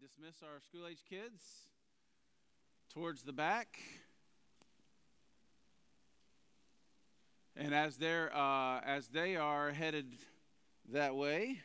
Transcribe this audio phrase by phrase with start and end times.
[0.00, 1.42] dismiss our school age kids
[2.94, 3.78] towards the back.
[7.54, 10.06] And as they're uh, as they are headed
[10.90, 11.60] that way,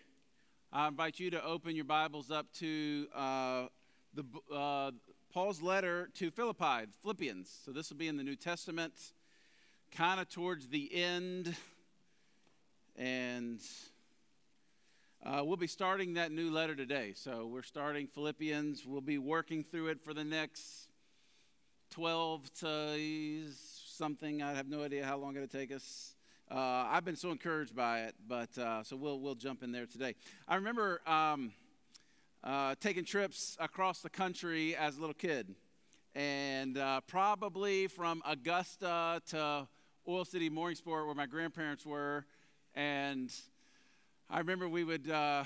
[0.74, 3.68] I invite you to open your Bibles up to uh,
[4.14, 4.92] the uh,
[5.32, 7.50] Paul's letter to Philippi, Philippians.
[7.64, 9.14] So this will be in the New Testament,
[9.96, 11.56] kind of towards the end,
[12.98, 13.62] and
[15.26, 17.12] uh, we'll be starting that new letter today.
[17.16, 18.86] So we're starting Philippians.
[18.86, 20.92] We'll be working through it for the next
[21.90, 23.48] 12 to
[23.88, 24.44] something.
[24.44, 26.14] I have no idea how long it'll take us.
[26.52, 29.88] Uh, I've been so encouraged by it, but uh, so we'll, we'll jump in there
[29.88, 30.14] today.
[30.48, 31.54] I remember um,
[32.44, 35.56] uh, taking trips across the country as a little kid,
[36.14, 39.68] and uh, probably from Augusta to
[40.08, 42.28] Oil City, Mooringsport, where my grandparents were,
[42.76, 43.32] and
[44.28, 45.44] I remember we would uh,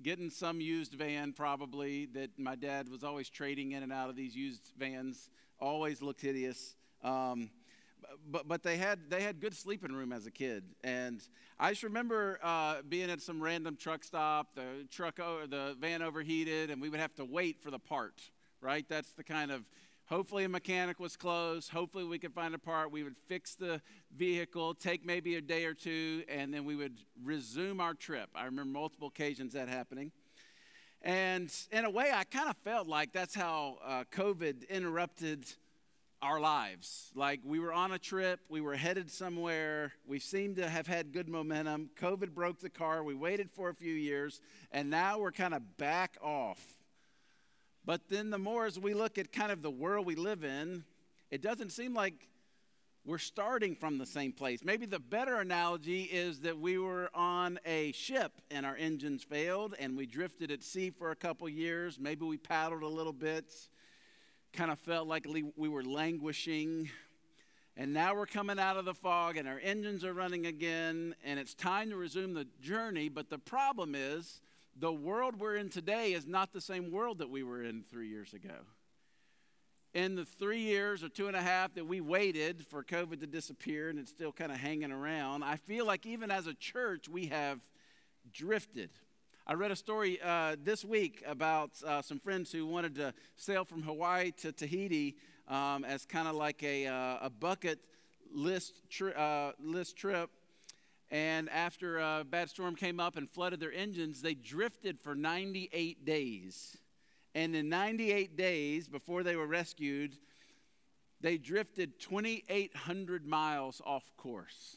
[0.00, 4.08] get in some used van, probably, that my dad was always trading in and out
[4.08, 6.76] of these used vans, always looked hideous.
[7.02, 7.50] Um,
[8.30, 11.20] but but they had they had good sleeping room as a kid, and
[11.58, 14.54] I just remember uh, being at some random truck stop.
[14.54, 18.20] The truck or the van overheated, and we would have to wait for the part.
[18.60, 19.68] Right, that's the kind of
[20.06, 21.70] Hopefully, a mechanic was closed.
[21.70, 22.90] Hopefully, we could find a part.
[22.90, 23.80] We would fix the
[24.14, 28.28] vehicle, take maybe a day or two, and then we would resume our trip.
[28.34, 30.12] I remember multiple occasions that happening.
[31.00, 35.46] And in a way, I kind of felt like that's how uh, COVID interrupted
[36.20, 37.10] our lives.
[37.14, 41.12] Like we were on a trip, we were headed somewhere, we seemed to have had
[41.12, 41.90] good momentum.
[42.00, 44.40] COVID broke the car, we waited for a few years,
[44.72, 46.83] and now we're kind of back off
[47.86, 50.84] but then the more as we look at kind of the world we live in,
[51.30, 52.28] it doesn't seem like
[53.06, 54.64] we're starting from the same place.
[54.64, 59.74] Maybe the better analogy is that we were on a ship and our engines failed
[59.78, 61.98] and we drifted at sea for a couple years.
[62.00, 63.52] Maybe we paddled a little bit,
[64.54, 66.88] kind of felt like we were languishing.
[67.76, 71.38] And now we're coming out of the fog and our engines are running again and
[71.38, 73.10] it's time to resume the journey.
[73.10, 74.40] But the problem is,
[74.76, 78.08] the world we're in today is not the same world that we were in three
[78.08, 78.54] years ago.
[79.92, 83.26] In the three years or two and a half that we waited for COVID to
[83.28, 87.08] disappear and it's still kind of hanging around, I feel like even as a church,
[87.08, 87.60] we have
[88.32, 88.90] drifted.
[89.46, 93.64] I read a story uh, this week about uh, some friends who wanted to sail
[93.64, 95.14] from Hawaii to Tahiti
[95.46, 97.78] um, as kind of like a, uh, a bucket
[98.32, 100.30] list, tri- uh, list trip
[101.10, 106.04] and after a bad storm came up and flooded their engines, they drifted for 98
[106.04, 106.76] days.
[107.34, 110.16] And in 98 days, before they were rescued,
[111.20, 114.76] they drifted 2,800 miles off course.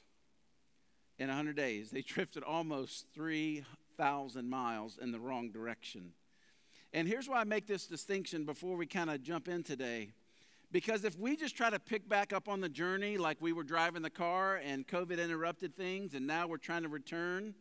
[1.19, 6.13] In 100 days, they drifted almost 3,000 miles in the wrong direction.
[6.93, 10.11] And here's why I make this distinction before we kind of jump in today.
[10.71, 13.63] Because if we just try to pick back up on the journey like we were
[13.63, 17.55] driving the car and COVID interrupted things and now we're trying to return,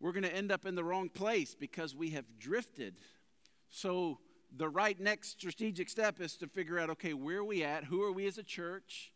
[0.00, 3.00] we're going to end up in the wrong place because we have drifted.
[3.70, 4.18] So
[4.56, 7.84] the right next strategic step is to figure out okay, where are we at?
[7.84, 9.12] Who are we as a church?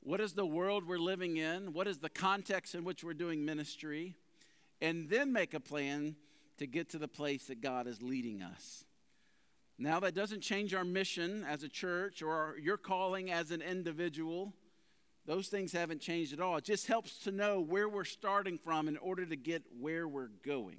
[0.00, 1.72] What is the world we're living in?
[1.72, 4.16] What is the context in which we're doing ministry?
[4.80, 6.16] And then make a plan
[6.58, 8.85] to get to the place that God is leading us.
[9.78, 14.54] Now, that doesn't change our mission as a church or your calling as an individual.
[15.26, 16.56] Those things haven't changed at all.
[16.56, 20.30] It just helps to know where we're starting from in order to get where we're
[20.44, 20.78] going.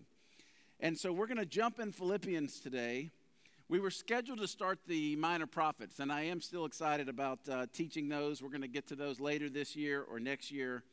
[0.79, 3.11] And so we're going to jump in Philippians today.
[3.69, 7.65] We were scheduled to start the minor prophets, and I am still excited about uh,
[7.73, 8.41] teaching those.
[8.41, 10.83] We're going to get to those later this year or next year.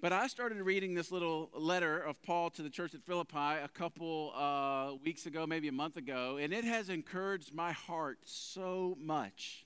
[0.00, 3.70] But I started reading this little letter of Paul to the church at Philippi a
[3.72, 8.98] couple uh, weeks ago, maybe a month ago, and it has encouraged my heart so
[9.00, 9.64] much.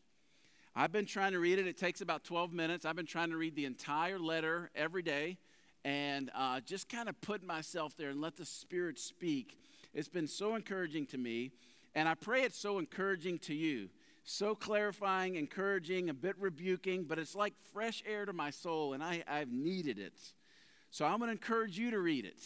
[0.77, 1.67] I've been trying to read it.
[1.67, 2.85] It takes about 12 minutes.
[2.85, 5.39] I've been trying to read the entire letter every day
[5.85, 9.59] and uh, just kind of put myself there and let the Spirit speak.
[9.93, 11.51] It's been so encouraging to me,
[11.95, 13.89] and I pray it's so encouraging to you
[14.31, 19.03] so clarifying, encouraging, a bit rebuking, but it's like fresh air to my soul, and
[19.03, 20.13] I, I've needed it.
[20.91, 22.43] So I'm going to encourage you to read it.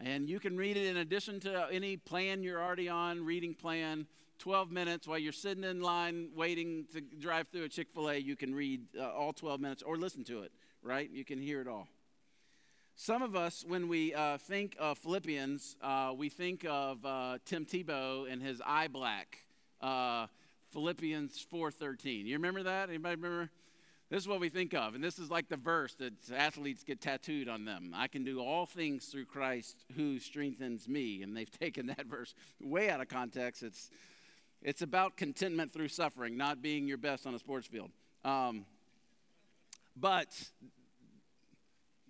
[0.00, 4.08] And you can read it in addition to any plan you're already on, reading plan,
[4.40, 8.16] 12 minutes while you're sitting in line waiting to drive through a Chick fil A.
[8.16, 10.50] You can read uh, all 12 minutes or listen to it,
[10.82, 11.08] right?
[11.08, 11.86] You can hear it all.
[12.96, 17.66] Some of us, when we uh, think of Philippians, uh, we think of uh, Tim
[17.66, 19.38] Tebow and his eye black.
[20.72, 22.26] Philippians 4:13.
[22.26, 22.88] You remember that?
[22.88, 23.50] Anybody remember
[24.08, 27.00] This is what we think of, and this is like the verse that athletes get
[27.00, 27.94] tattooed on them.
[27.96, 31.22] I can do all things through Christ who strengthens me.
[31.22, 33.62] And they've taken that verse way out of context.
[33.62, 33.88] It's,
[34.62, 37.92] it's about contentment through suffering, not being your best on a sports field.
[38.24, 38.64] Um,
[39.96, 40.28] but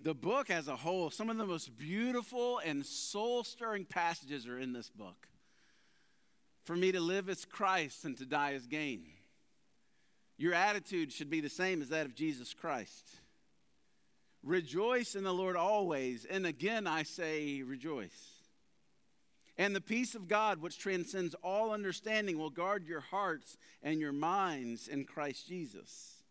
[0.02, 4.58] the book as a whole, some of the most beautiful and soul stirring passages are
[4.58, 5.28] in this book.
[6.70, 9.02] For me to live as Christ and to die as gain.
[10.36, 13.08] Your attitude should be the same as that of Jesus Christ.
[14.44, 16.24] Rejoice in the Lord always.
[16.24, 18.34] And again, I say, rejoice.
[19.58, 24.12] And the peace of God, which transcends all understanding, will guard your hearts and your
[24.12, 26.22] minds in Christ Jesus.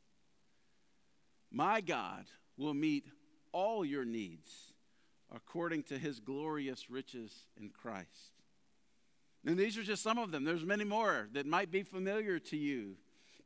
[1.52, 3.08] My God will meet
[3.52, 4.72] all your needs
[5.36, 8.39] according to his glorious riches in Christ.
[9.46, 10.44] And these are just some of them.
[10.44, 12.98] There's many more that might be familiar to you.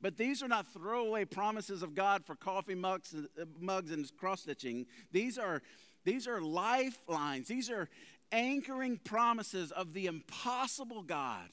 [0.02, 3.16] But these are not throwaway promises of God for coffee mugs,
[3.60, 4.86] mugs and cross stitching.
[5.12, 5.62] These are,
[6.04, 7.48] these are lifelines.
[7.48, 7.90] These are
[8.32, 11.50] anchoring promises of the impossible God,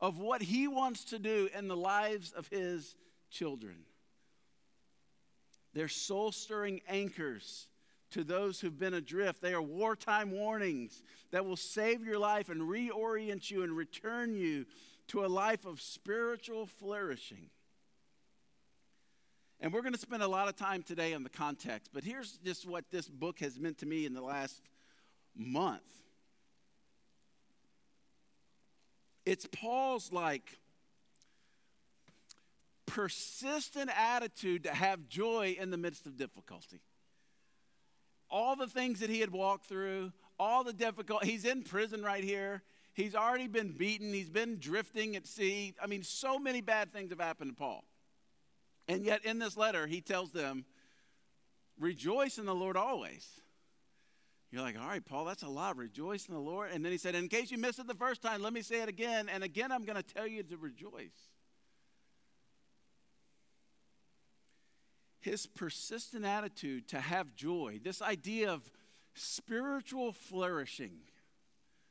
[0.00, 2.96] of what He wants to do in the lives of His
[3.30, 3.84] children.
[5.74, 7.66] They're soul stirring anchors
[8.12, 9.42] to those who've been adrift.
[9.42, 14.66] They are wartime warnings that will save your life and reorient you and return you
[15.08, 17.50] to a life of spiritual flourishing.
[19.60, 22.38] And we're going to spend a lot of time today on the context, but here's
[22.44, 24.60] just what this book has meant to me in the last
[25.36, 25.82] month.
[29.24, 30.58] It's Paul's like
[32.86, 36.80] persistent attitude to have joy in the midst of difficulty.
[38.32, 42.24] All the things that he had walked through, all the difficult, he's in prison right
[42.24, 42.62] here.
[42.94, 45.74] He's already been beaten, he's been drifting at sea.
[45.80, 47.84] I mean, so many bad things have happened to Paul.
[48.88, 50.64] And yet, in this letter, he tells them,
[51.78, 53.26] Rejoice in the Lord always.
[54.50, 55.78] You're like, all right, Paul, that's a lot.
[55.78, 56.70] Rejoice in the Lord.
[56.72, 58.82] And then he said, in case you missed it the first time, let me say
[58.82, 59.30] it again.
[59.32, 61.31] And again, I'm going to tell you to rejoice.
[65.22, 68.70] His persistent attitude to have joy, this idea of
[69.14, 70.98] spiritual flourishing.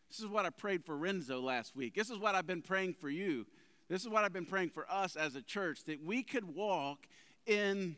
[0.09, 1.95] This is what I prayed for Renzo last week.
[1.95, 3.45] This is what I've been praying for you
[3.91, 7.07] this is what I've been praying for us as a church that we could walk
[7.45, 7.97] in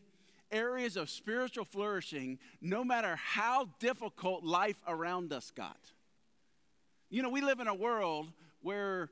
[0.52, 5.78] areas of spiritual flourishing no matter how difficult life around us got.
[7.12, 8.32] You know, we live in a world
[8.64, 9.12] where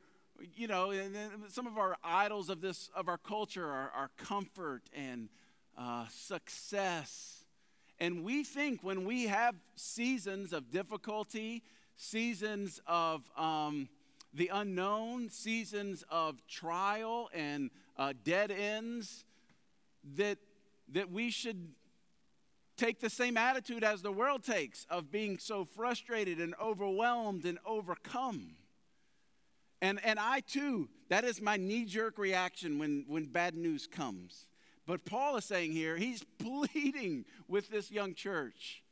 [0.56, 0.92] you know,
[1.50, 5.30] some of our idols of this of our culture are, are comfort and
[5.82, 7.44] uh, success,
[8.00, 11.64] and we think when we have seasons of difficulty,
[11.96, 13.90] seasons of um,
[14.34, 19.26] the unknown, seasons of trial and uh, dead ends,
[20.16, 20.38] that,
[20.90, 21.70] that we should
[22.78, 27.58] take the same attitude as the world takes of being so frustrated and overwhelmed and
[27.66, 28.56] overcome.
[29.82, 34.46] And, and I too, that is my knee jerk reaction when, when bad news comes.
[34.86, 38.84] But Paul is saying here, he's pleading with this young church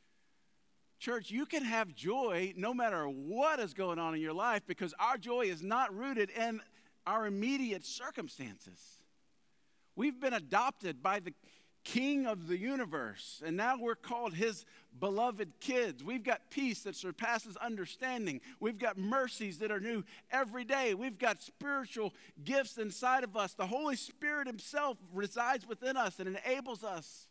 [1.00, 4.92] Church, you can have joy no matter what is going on in your life because
[5.00, 6.60] our joy is not rooted in
[7.06, 8.78] our immediate circumstances.
[9.96, 11.32] We've been adopted by the
[11.82, 14.66] King of the universe, and now we're called his
[14.98, 16.04] beloved kids.
[16.04, 18.40] We've got peace that surpasses understanding.
[18.60, 20.94] We've got mercies that are new every day.
[20.94, 22.12] We've got spiritual
[22.44, 23.54] gifts inside of us.
[23.54, 27.28] The Holy Spirit himself resides within us and enables us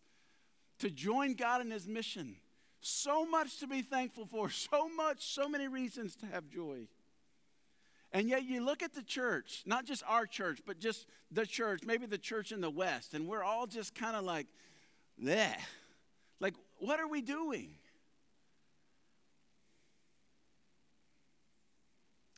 [0.79, 2.37] to join God in his mission.
[2.81, 6.87] So much to be thankful for, so much, so many reasons to have joy.
[8.11, 11.81] And yet you look at the church, not just our church, but just the church,
[11.85, 14.47] maybe the church in the West, and we're all just kind of like,
[15.21, 15.53] bleh.
[16.39, 17.75] Like, what are we doing?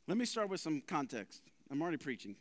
[0.06, 1.40] Let me start with some context.
[1.70, 2.36] I'm already preaching.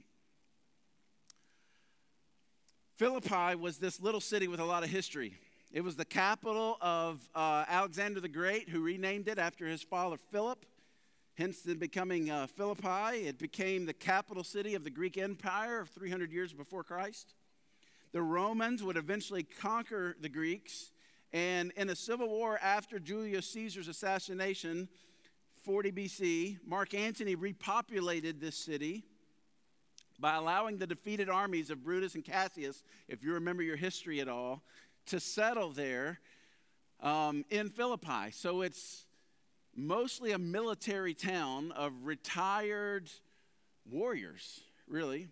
[2.97, 5.35] Philippi was this little city with a lot of history.
[5.71, 10.17] It was the capital of uh, Alexander the Great, who renamed it after his father
[10.31, 10.65] Philip.
[11.41, 16.31] Hence, in becoming uh, Philippi, it became the capital city of the Greek Empire 300
[16.31, 17.33] years before Christ.
[18.12, 20.91] The Romans would eventually conquer the Greeks,
[21.33, 24.88] and in a civil war after Julius Caesar's assassination,
[25.63, 29.03] 40 BC, Mark Antony repopulated this city
[30.19, 34.29] by allowing the defeated armies of Brutus and Cassius, if you remember your history at
[34.29, 34.62] all,
[35.07, 36.19] to settle there
[37.00, 38.29] um, in Philippi.
[38.29, 39.07] So it's
[39.75, 43.09] mostly a military town of retired
[43.89, 45.27] warriors, really.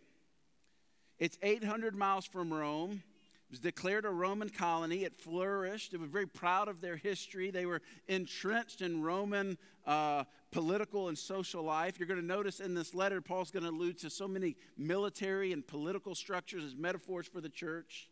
[1.18, 3.04] It's 800 miles from Rome.
[3.50, 5.04] It was declared a Roman colony.
[5.04, 5.94] It flourished.
[5.94, 7.50] It was very proud of their history.
[7.50, 12.00] They were entrenched in Roman uh, political and social life.
[12.00, 15.52] You're going to notice in this letter, Paul's going to allude to so many military
[15.52, 18.10] and political structures as metaphors for the church.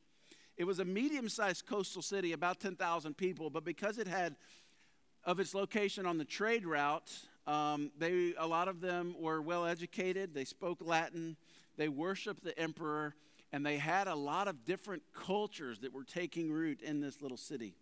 [0.58, 4.36] It was a medium sized coastal city, about 10,000 people, but because it had,
[5.28, 7.12] of its location on the trade route,
[7.46, 10.34] um, they, a lot of them were well educated.
[10.34, 11.36] They spoke Latin.
[11.76, 13.14] They worshiped the emperor
[13.52, 17.38] and they had a lot of different cultures that were taking root in this little
[17.38, 17.76] city.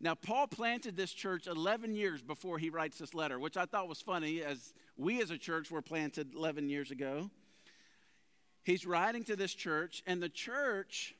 [0.00, 3.88] Now, Paul planted this church 11 years before he writes this letter, which I thought
[3.88, 7.30] was funny, as we as a church were planted 11 years ago.
[8.62, 11.14] He's writing to this church, and the church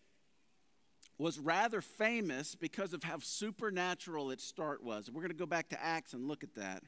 [1.19, 5.11] was rather famous because of how supernatural its start was.
[5.11, 6.83] We're going to go back to Acts and look at that.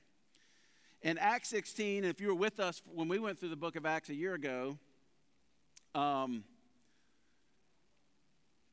[1.01, 3.87] In Acts 16, if you were with us when we went through the book of
[3.87, 4.77] Acts a year ago,
[5.95, 6.45] um,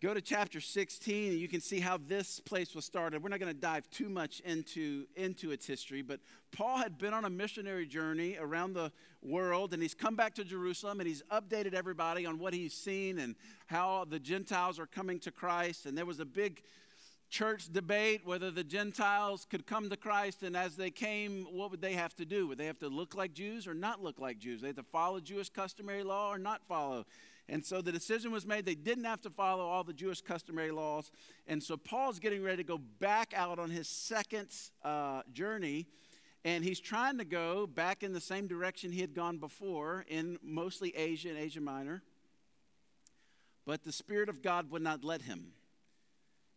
[0.01, 3.23] Go to chapter 16 and you can see how this place was started.
[3.23, 6.19] We're not going to dive too much into, into its history, but
[6.51, 10.43] Paul had been on a missionary journey around the world and he's come back to
[10.43, 13.35] Jerusalem and he's updated everybody on what he's seen and
[13.67, 15.85] how the Gentiles are coming to Christ.
[15.85, 16.61] And there was a big
[17.29, 21.81] church debate whether the Gentiles could come to Christ, and as they came, what would
[21.81, 22.47] they have to do?
[22.47, 24.61] Would they have to look like Jews or not look like Jews?
[24.61, 27.05] They had to follow Jewish customary law or not follow
[27.47, 28.65] and so the decision was made.
[28.65, 31.11] They didn't have to follow all the Jewish customary laws.
[31.47, 34.49] And so Paul's getting ready to go back out on his second
[34.83, 35.85] uh, journey.
[36.43, 40.39] And he's trying to go back in the same direction he had gone before in
[40.43, 42.01] mostly Asia and Asia Minor.
[43.65, 45.53] But the Spirit of God would not let him.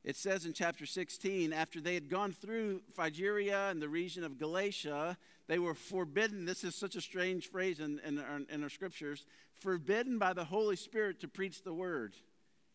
[0.04, 4.38] It says in chapter 16, after they had gone through Phrygia and the region of
[4.38, 5.18] Galatia,
[5.49, 6.45] they were forbidden.
[6.45, 9.26] This is such a strange phrase in, in, our, in our scriptures
[9.60, 12.14] forbidden by the Holy Spirit to preach the word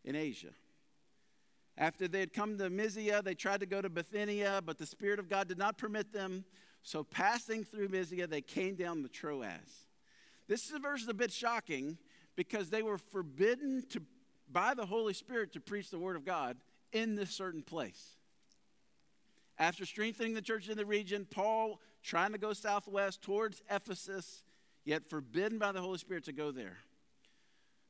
[0.04, 0.52] in Asia.
[1.78, 5.20] After they had come to Mysia, they tried to go to Bithynia, but the Spirit
[5.20, 6.46] of God did not permit them.
[6.84, 9.88] So, passing through Mysia, they came down the Troas.
[10.48, 11.98] This is a verse is a bit shocking
[12.36, 14.02] because they were forbidden to,
[14.52, 16.58] by the Holy Spirit to preach the Word of God
[16.92, 18.18] in this certain place.
[19.58, 24.44] After strengthening the church in the region, Paul, trying to go southwest towards Ephesus,
[24.86, 26.78] yet forbidden by the Holy Spirit to go there.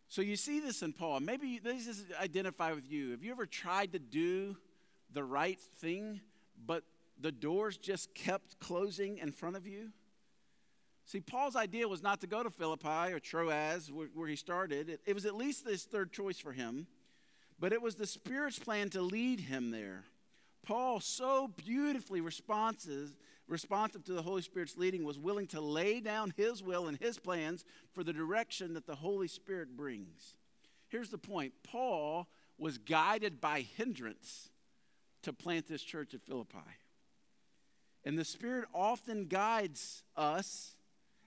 [0.08, 1.20] So you see this in Paul.
[1.22, 3.12] Maybe this is identify with you.
[3.12, 4.56] Have you ever tried to do
[5.12, 6.22] the right thing,
[6.66, 6.84] but
[7.20, 9.90] the doors just kept closing in front of you?
[11.06, 14.90] See, Paul's idea was not to go to Philippi or Troas, where, where he started.
[14.90, 16.88] It, it was at least this third choice for him,
[17.60, 20.06] but it was the Spirit's plan to lead him there.
[20.66, 23.16] Paul, so beautifully responsive,
[23.48, 27.20] responsive to the Holy Spirit's leading, was willing to lay down his will and his
[27.20, 30.36] plans for the direction that the Holy Spirit brings.
[30.88, 32.28] Here's the point Paul
[32.58, 34.50] was guided by hindrance
[35.24, 36.58] to plant this church at Philippi.
[38.06, 40.76] And the Spirit often guides us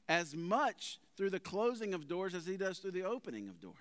[0.08, 3.74] as much through the closing of doors as he does through the opening of doors.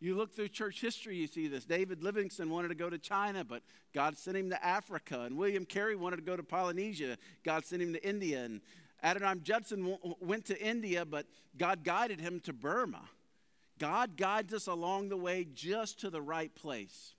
[0.00, 1.66] You look through church history, you see this.
[1.66, 5.20] David Livingstone wanted to go to China, but God sent him to Africa.
[5.20, 7.18] And William Carey wanted to go to Polynesia.
[7.44, 8.42] God sent him to India.
[8.44, 8.62] And
[9.04, 11.26] Adoniram Judson went to India, but
[11.58, 13.02] God guided him to Burma.
[13.78, 17.12] God guides us along the way just to the right place.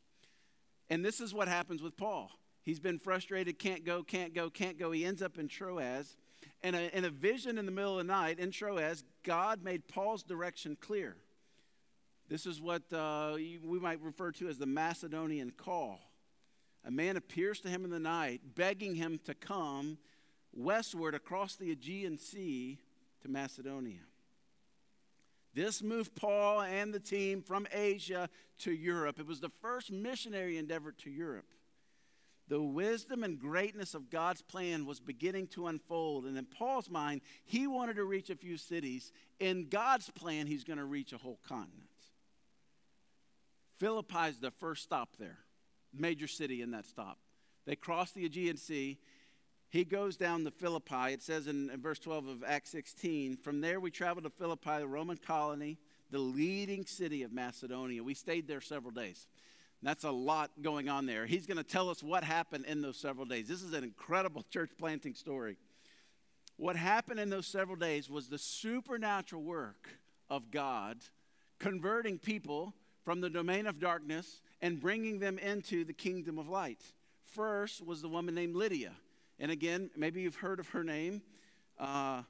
[0.90, 2.32] And this is what happens with Paul.
[2.64, 4.92] He's been frustrated, can't go, can't go, can't go.
[4.92, 6.16] He ends up in Troas.
[6.64, 10.24] And in a vision in the middle of the night in Troas, God made Paul's
[10.24, 11.16] direction clear.
[12.32, 16.00] This is what uh, we might refer to as the Macedonian call.
[16.86, 19.98] A man appears to him in the night, begging him to come
[20.54, 22.80] westward across the Aegean Sea
[23.22, 24.00] to Macedonia.
[25.54, 29.20] This moved Paul and the team from Asia to Europe.
[29.20, 31.52] It was the first missionary endeavor to Europe.
[32.48, 36.24] The wisdom and greatness of God's plan was beginning to unfold.
[36.24, 39.12] And in Paul's mind, he wanted to reach a few cities.
[39.42, 41.91] In God's plan, he's going to reach a whole continent.
[43.82, 45.40] Philippi is the first stop there,
[45.92, 47.18] major city in that stop.
[47.66, 49.00] They cross the Aegean Sea.
[49.72, 51.14] He goes down to Philippi.
[51.14, 54.78] It says in, in verse 12 of Acts 16 From there we traveled to Philippi,
[54.78, 55.80] the Roman colony,
[56.12, 58.04] the leading city of Macedonia.
[58.04, 59.26] We stayed there several days.
[59.82, 61.26] That's a lot going on there.
[61.26, 63.48] He's going to tell us what happened in those several days.
[63.48, 65.58] This is an incredible church planting story.
[66.56, 69.90] What happened in those several days was the supernatural work
[70.30, 71.00] of God
[71.58, 76.82] converting people from the domain of darkness and bringing them into the kingdom of light.
[77.26, 78.92] First was the woman named Lydia.
[79.40, 81.22] And again, maybe you've heard of her name.
[81.80, 82.24] Uh,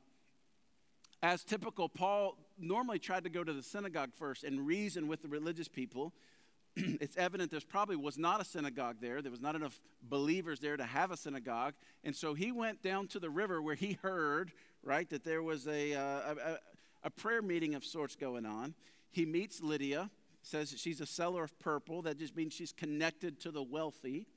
[1.22, 5.28] as typical, Paul normally tried to go to the synagogue first and reason with the
[5.28, 6.14] religious people.
[6.76, 9.22] it's evident there's probably was not a synagogue there.
[9.22, 11.74] There was not enough believers there to have a synagogue.
[12.04, 14.52] And so he went down to the river where he heard,
[14.84, 16.60] right, that there was a, uh, a,
[17.04, 18.74] a prayer meeting of sorts going on.
[19.12, 20.10] He meets Lydia,
[20.42, 22.02] says she's a seller of purple.
[22.02, 24.28] That just means she's connected to the wealthy.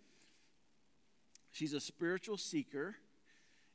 [1.51, 2.97] She's a spiritual seeker.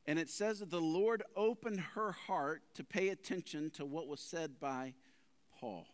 [0.06, 4.20] And it says that the Lord opened her heart to pay attention to what was
[4.20, 4.94] said by
[5.60, 5.88] Paul.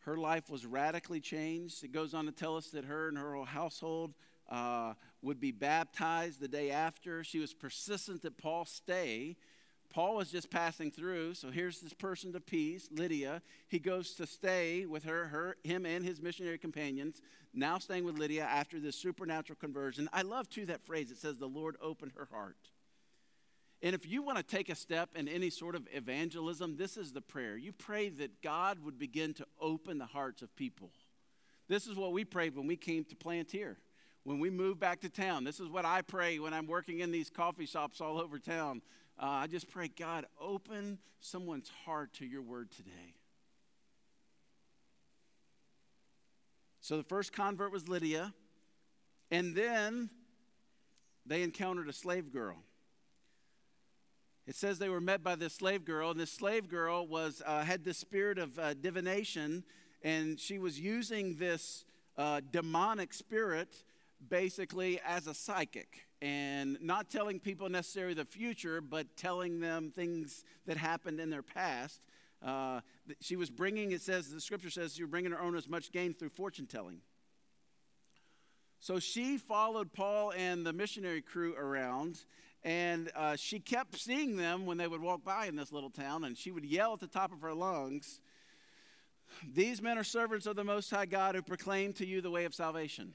[0.00, 1.84] Her life was radically changed.
[1.84, 4.14] It goes on to tell us that her and her whole household
[4.48, 7.22] uh, would be baptized the day after.
[7.22, 9.36] She was persistent that Paul stay.
[9.92, 13.42] Paul was just passing through, so here's this person to peace, Lydia.
[13.68, 17.20] He goes to stay with her, her, him and his missionary companions,
[17.52, 20.08] now staying with Lydia after this supernatural conversion.
[20.12, 21.10] I love too that phrase.
[21.10, 22.56] It says, The Lord opened her heart.
[23.82, 27.12] And if you want to take a step in any sort of evangelism, this is
[27.12, 27.56] the prayer.
[27.56, 30.90] You pray that God would begin to open the hearts of people.
[31.68, 33.78] This is what we prayed when we came to plant here.
[34.24, 37.10] When we moved back to town, this is what I pray when I'm working in
[37.10, 38.82] these coffee shops all over town.
[39.20, 43.14] Uh, I just pray, God, open someone's heart to your word today.
[46.80, 48.32] So the first convert was Lydia,
[49.30, 50.08] and then
[51.26, 52.56] they encountered a slave girl.
[54.46, 57.62] It says they were met by this slave girl, and this slave girl was uh,
[57.62, 59.64] had the spirit of uh, divination,
[60.02, 61.84] and she was using this
[62.16, 63.84] uh, demonic spirit
[64.26, 70.44] basically as a psychic, and not telling people necessarily the future, but telling them things
[70.66, 72.00] that happened in their past.
[72.44, 72.80] Uh,
[73.20, 76.14] she was bringing, it says, the scripture says, was bringing her own as much gain
[76.14, 77.00] through fortune telling.
[78.80, 82.24] So she followed Paul and the missionary crew around,
[82.62, 86.24] and uh, she kept seeing them when they would walk by in this little town,
[86.24, 88.20] and she would yell at the top of her lungs,
[89.54, 92.44] These men are servants of the Most High God who proclaim to you the way
[92.44, 93.14] of salvation.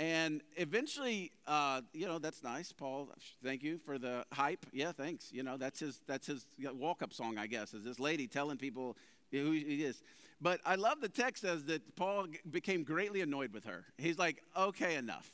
[0.00, 3.08] And eventually, uh, you know, that's nice, Paul.
[3.42, 4.64] Thank you for the hype.
[4.72, 5.32] Yeah, thanks.
[5.32, 7.74] You know, that's his that's his walk-up song, I guess.
[7.74, 8.96] Is this lady telling people
[9.32, 10.00] who he is?
[10.40, 13.86] But I love the text says that Paul became greatly annoyed with her.
[13.96, 15.28] He's like, okay, enough.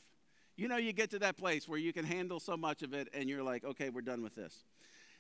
[0.56, 3.08] You know, you get to that place where you can handle so much of it
[3.12, 4.64] and you're like, okay, we're done with this.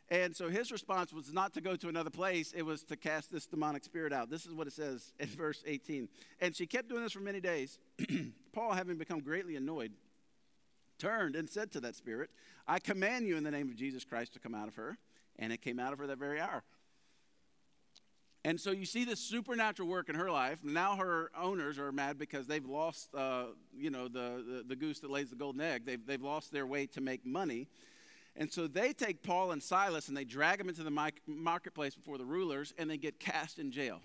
[0.08, 3.32] And so his response was not to go to another place, it was to cast
[3.32, 4.30] this demonic spirit out.
[4.30, 6.08] This is what it says in verse 18.
[6.40, 7.78] And she kept doing this for many days.
[8.54, 9.92] Paul, having become greatly annoyed,
[10.98, 12.30] turned and said to that spirit,
[12.66, 14.96] I command you in the name of Jesus Christ to come out of her.
[15.36, 16.62] And it came out of her that very hour.
[18.44, 20.62] And so you see this supernatural work in her life.
[20.62, 25.00] Now her owners are mad because they've lost, uh, you know, the, the, the, goose
[25.00, 25.86] that lays the golden egg.
[25.86, 27.68] They've, they've lost their way to make money.
[28.36, 32.18] And so they take Paul and Silas and they drag them into the marketplace before
[32.18, 34.00] the rulers and they get cast in jail.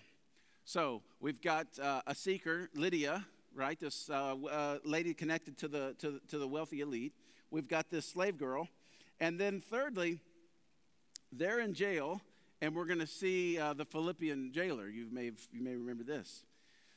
[0.63, 3.25] So we've got uh, a seeker, Lydia,
[3.59, 3.77] right?
[3.77, 7.13] This uh, uh, lady connected to the, to, to the wealthy elite.
[7.51, 8.69] We've got this slave girl.
[9.19, 10.19] And then thirdly,
[11.31, 12.21] they're in jail
[12.61, 14.87] and we're going to see uh, the Philippian jailer.
[14.87, 16.43] You may, you may remember this.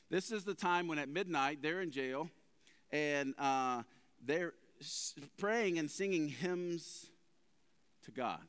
[0.09, 2.29] This is the time when at midnight they're in jail
[2.91, 3.83] and uh,
[4.25, 4.53] they're
[5.37, 7.07] praying and singing hymns
[8.05, 8.41] to God.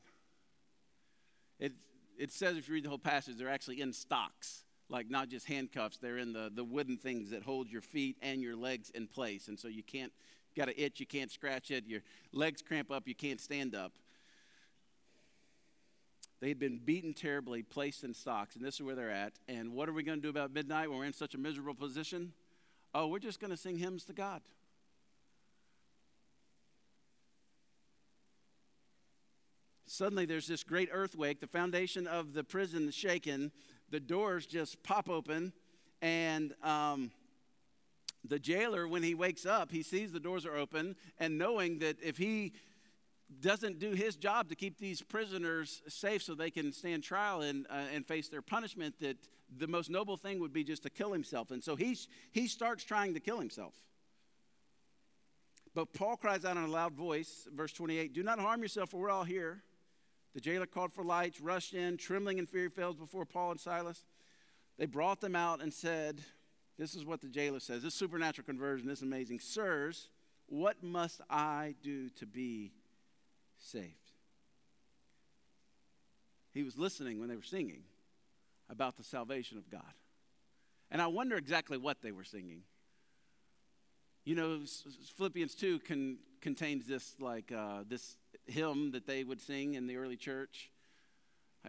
[1.58, 1.72] It,
[2.18, 5.46] it says, if you read the whole passage, they're actually in stocks, like not just
[5.46, 9.06] handcuffs, they're in the, the wooden things that hold your feet and your legs in
[9.06, 9.48] place.
[9.48, 10.12] And so you can't,
[10.56, 13.92] got an itch, you can't scratch it, your legs cramp up, you can't stand up.
[16.40, 19.32] They had been beaten terribly, placed in stocks, and this is where they're at.
[19.48, 21.74] And what are we going to do about midnight when we're in such a miserable
[21.74, 22.32] position?
[22.94, 24.42] Oh, we're just going to sing hymns to God.
[29.86, 31.40] Suddenly, there's this great earthquake.
[31.40, 33.52] The foundation of the prison is shaken.
[33.94, 35.52] The doors just pop open.
[36.02, 37.12] And um,
[38.24, 40.96] the jailer, when he wakes up, he sees the doors are open.
[41.20, 42.54] And knowing that if he
[43.40, 47.68] doesn't do his job to keep these prisoners safe so they can stand trial and,
[47.70, 49.16] uh, and face their punishment, that
[49.56, 51.52] the most noble thing would be just to kill himself.
[51.52, 51.96] And so he,
[52.32, 53.74] he starts trying to kill himself.
[55.72, 59.00] But Paul cries out in a loud voice, verse 28 Do not harm yourself, for
[59.00, 59.62] we're all here.
[60.34, 64.04] The jailer called for lights, rushed in, trembling in fear, fell before Paul and Silas.
[64.78, 66.20] They brought them out and said,
[66.76, 67.82] This is what the jailer says.
[67.82, 69.38] This supernatural conversion, this is amazing.
[69.38, 70.08] Sirs,
[70.46, 72.72] what must I do to be
[73.64, 74.12] saved.
[76.52, 77.82] He was listening when they were singing
[78.68, 79.82] about the salvation of God.
[80.90, 82.62] And I wonder exactly what they were singing.
[84.24, 84.60] You know,
[85.16, 89.96] Philippians 2 can, contains this like uh, this hymn that they would sing in the
[89.96, 90.70] early church.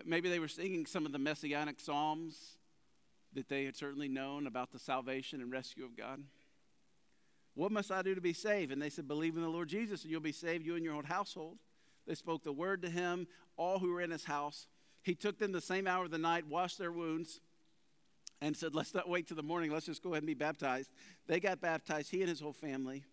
[0.04, 2.58] Maybe they were singing some of the messianic psalms
[3.34, 6.22] that they had certainly known about the salvation and rescue of God.
[7.54, 8.72] What must I do to be saved?
[8.72, 10.94] And they said, Believe in the Lord Jesus, and you'll be saved, you and your
[10.94, 11.58] whole household.
[12.06, 14.68] They spoke the word to him, all who were in his house.
[15.02, 17.40] He took them the same hour of the night, washed their wounds,
[18.42, 19.72] and said, Let's not wait till the morning.
[19.72, 20.92] Let's just go ahead and be baptized.
[21.28, 23.06] They got baptized, he and his whole family.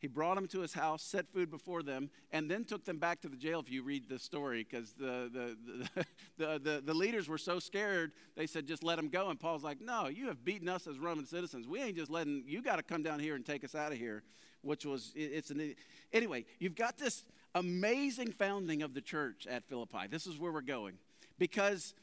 [0.00, 3.20] He brought them to his house, set food before them, and then took them back
[3.22, 6.06] to the jail if you read the story, because the, the,
[6.38, 9.28] the, the, the, leaders were so scared, they said, just let them go.
[9.30, 11.66] And Paul's like, no, you have beaten us as Roman citizens.
[11.66, 13.98] We ain't just letting, you got to come down here and take us out of
[13.98, 14.22] here,
[14.62, 15.74] which was, it's an,
[16.12, 20.06] anyway, you've got this amazing founding of the church at Philippi.
[20.08, 20.94] This is where we're going.
[21.38, 21.94] Because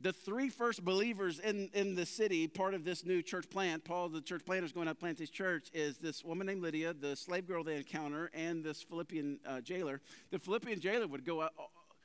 [0.00, 4.10] the three first believers in, in the city, part of this new church plant, Paul,
[4.10, 7.16] the church planter, is going to plant this church, is this woman named Lydia, the
[7.16, 10.00] slave girl they encounter, and this Philippian uh, jailer.
[10.30, 11.48] The Philippian jailer would go, uh,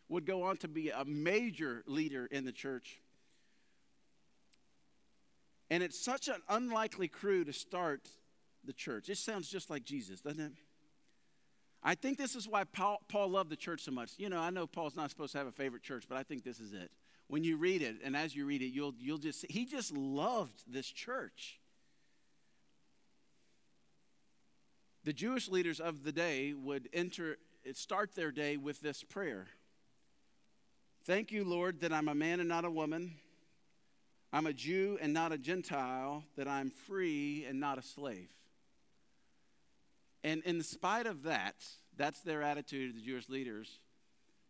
[0.07, 3.01] would go on to be a major leader in the church.
[5.69, 8.09] And it's such an unlikely crew to start
[8.63, 9.09] the church.
[9.09, 10.53] It sounds just like Jesus, doesn't it?
[11.83, 14.11] I think this is why Paul, Paul loved the church so much.
[14.17, 16.43] You know, I know Paul's not supposed to have a favorite church, but I think
[16.43, 16.91] this is it
[17.31, 20.63] when you read it, and as you read it, you'll, you'll just, he just loved
[20.67, 21.61] this church.
[25.05, 27.37] The Jewish leaders of the day would enter,
[27.71, 29.47] start their day with this prayer
[31.05, 33.15] Thank you, Lord, that I'm a man and not a woman.
[34.33, 38.29] I'm a Jew and not a Gentile, that I'm free and not a slave.
[40.23, 41.55] And in spite of that,
[41.97, 43.79] that's their attitude, of the Jewish leaders.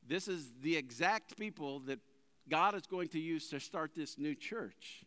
[0.06, 2.00] This is the exact people that
[2.52, 5.06] God is going to use to start this new church.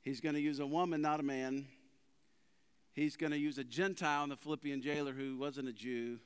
[0.00, 1.66] He's going to use a woman, not a man.
[2.94, 6.18] He's going to use a Gentile in the Philippian jailer who wasn't a Jew.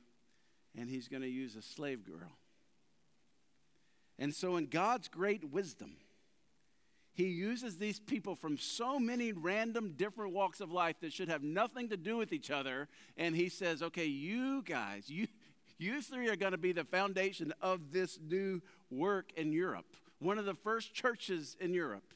[0.79, 2.31] And he's going to use a slave girl.
[4.21, 5.97] And so, in God's great wisdom,
[7.13, 11.43] he uses these people from so many random different walks of life that should have
[11.43, 12.87] nothing to do with each other.
[13.17, 15.27] And he says, okay, you guys, you,
[15.79, 18.61] you three are going to be the foundation of this new
[18.91, 19.87] work in Europe,
[20.19, 22.13] one of the first churches in Europe.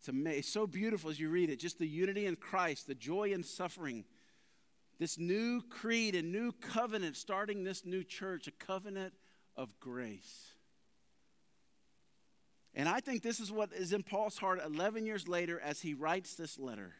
[0.00, 0.38] It's, amazing.
[0.38, 1.58] it's so beautiful as you read it.
[1.58, 4.04] Just the unity in Christ, the joy in suffering,
[4.98, 9.12] this new creed and new covenant starting this new church, a covenant
[9.56, 10.52] of grace.
[12.74, 15.94] And I think this is what is in Paul's heart 11 years later as he
[15.94, 16.94] writes this letter.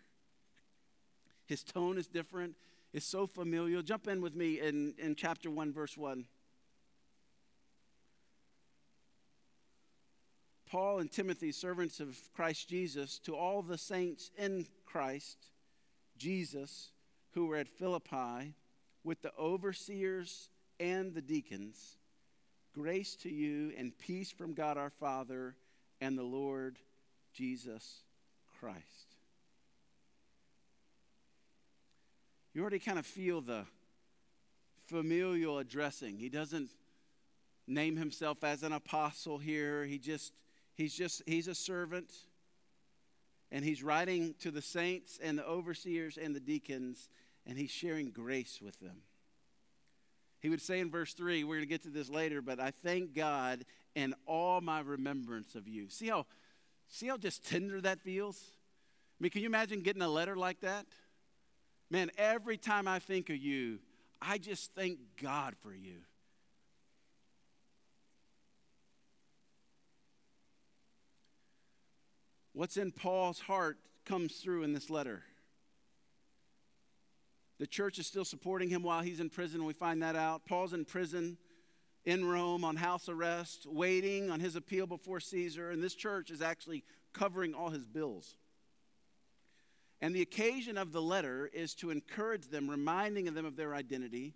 [1.49, 2.55] His tone is different.
[2.93, 3.83] It's so familiar.
[3.83, 6.27] Jump in with me in, in chapter 1, verse 1.
[10.71, 15.39] Paul and Timothy, servants of Christ Jesus, to all the saints in Christ
[16.19, 16.91] Jesus
[17.33, 18.55] who were at Philippi,
[19.03, 21.97] with the overseers and the deacons,
[22.75, 25.57] grace to you and peace from God our Father
[26.01, 26.79] and the Lord
[27.33, 28.03] Jesus
[28.61, 29.08] Christ.
[32.59, 33.65] You already kind of feel the
[34.89, 36.19] familial addressing.
[36.19, 36.71] He doesn't
[37.69, 39.85] name himself as an apostle here.
[39.85, 40.33] He just
[40.75, 42.13] he's just he's a servant
[43.53, 47.09] and he's writing to the saints and the overseers and the deacons
[47.47, 49.03] and he's sharing grace with them.
[50.41, 52.73] He would say in verse 3, we're going to get to this later, but I
[52.73, 55.89] thank God in all my remembrance of you.
[55.91, 56.27] See how
[56.89, 58.43] see how just tender that feels?
[59.21, 60.87] I mean, can you imagine getting a letter like that?
[61.91, 63.79] Man, every time I think of you,
[64.21, 66.03] I just thank God for you.
[72.53, 75.23] What's in Paul's heart comes through in this letter.
[77.59, 79.65] The church is still supporting him while he's in prison.
[79.65, 80.45] We find that out.
[80.45, 81.39] Paul's in prison
[82.05, 86.43] in Rome on house arrest, waiting on his appeal before Caesar, and this church is
[86.43, 88.37] actually covering all his bills.
[90.01, 94.35] And the occasion of the letter is to encourage them, reminding them of their identity,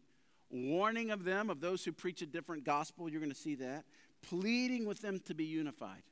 [0.50, 3.08] warning of them of those who preach a different gospel.
[3.08, 3.84] You're going to see that.
[4.22, 6.02] Pleading with them to be unified.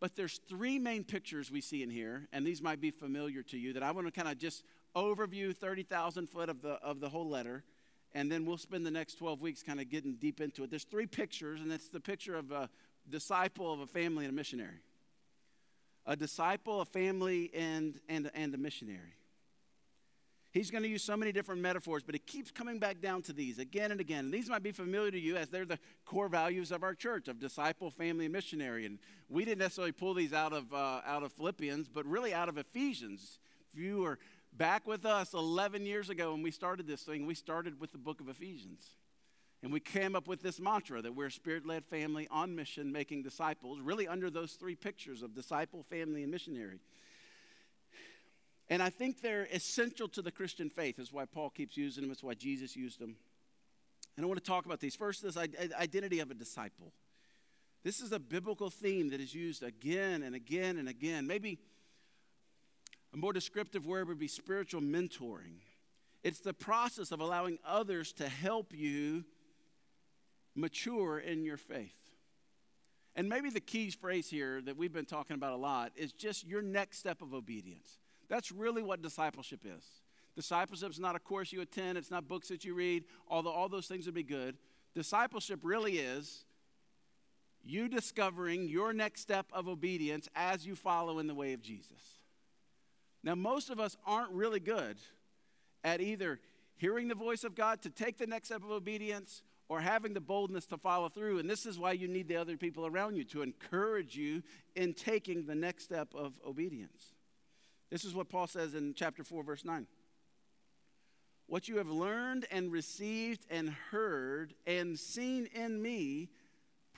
[0.00, 3.56] But there's three main pictures we see in here, and these might be familiar to
[3.56, 4.62] you that I want to kind of just
[4.94, 7.64] overview 30,000 foot of the, of the whole letter,
[8.14, 10.70] and then we'll spend the next 12 weeks kind of getting deep into it.
[10.70, 12.68] There's three pictures, and it's the picture of a
[13.08, 14.80] disciple, of a family, and a missionary
[16.06, 19.16] a disciple, a family, and, and, and a missionary.
[20.52, 23.34] He's going to use so many different metaphors, but it keeps coming back down to
[23.34, 24.24] these again and again.
[24.26, 27.28] And these might be familiar to you as they're the core values of our church
[27.28, 28.86] of disciple, family, and missionary.
[28.86, 32.48] And we didn't necessarily pull these out of, uh, out of Philippians, but really out
[32.48, 33.38] of Ephesians.
[33.70, 34.18] If you were
[34.56, 37.98] back with us 11 years ago when we started this thing, we started with the
[37.98, 38.96] book of Ephesians.
[39.66, 42.92] And we came up with this mantra that we're a spirit led family on mission,
[42.92, 46.78] making disciples, really under those three pictures of disciple, family, and missionary.
[48.70, 50.98] And I think they're essential to the Christian faith.
[50.98, 53.16] That's why Paul keeps using them, it's why Jesus used them.
[54.16, 54.94] And I want to talk about these.
[54.94, 56.92] First, this identity of a disciple.
[57.82, 61.26] This is a biblical theme that is used again and again and again.
[61.26, 61.58] Maybe
[63.12, 65.56] a more descriptive word would be spiritual mentoring.
[66.22, 69.24] It's the process of allowing others to help you
[70.56, 71.94] mature in your faith.
[73.14, 76.46] And maybe the key phrase here that we've been talking about a lot is just
[76.46, 77.98] your next step of obedience.
[78.28, 79.84] That's really what discipleship is.
[80.34, 83.70] Discipleship is not a course you attend, it's not books that you read, although all
[83.70, 84.58] those things would be good.
[84.94, 86.44] Discipleship really is
[87.64, 92.20] you discovering your next step of obedience as you follow in the way of Jesus.
[93.24, 94.98] Now, most of us aren't really good
[95.82, 96.38] at either
[96.76, 100.20] hearing the voice of God to take the next step of obedience or having the
[100.20, 101.38] boldness to follow through.
[101.38, 104.42] And this is why you need the other people around you to encourage you
[104.74, 107.14] in taking the next step of obedience.
[107.90, 109.86] This is what Paul says in chapter 4, verse 9.
[111.48, 116.28] What you have learned and received and heard and seen in me,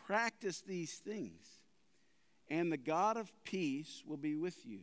[0.06, 1.46] practice these things,
[2.48, 4.80] and the God of peace will be with you.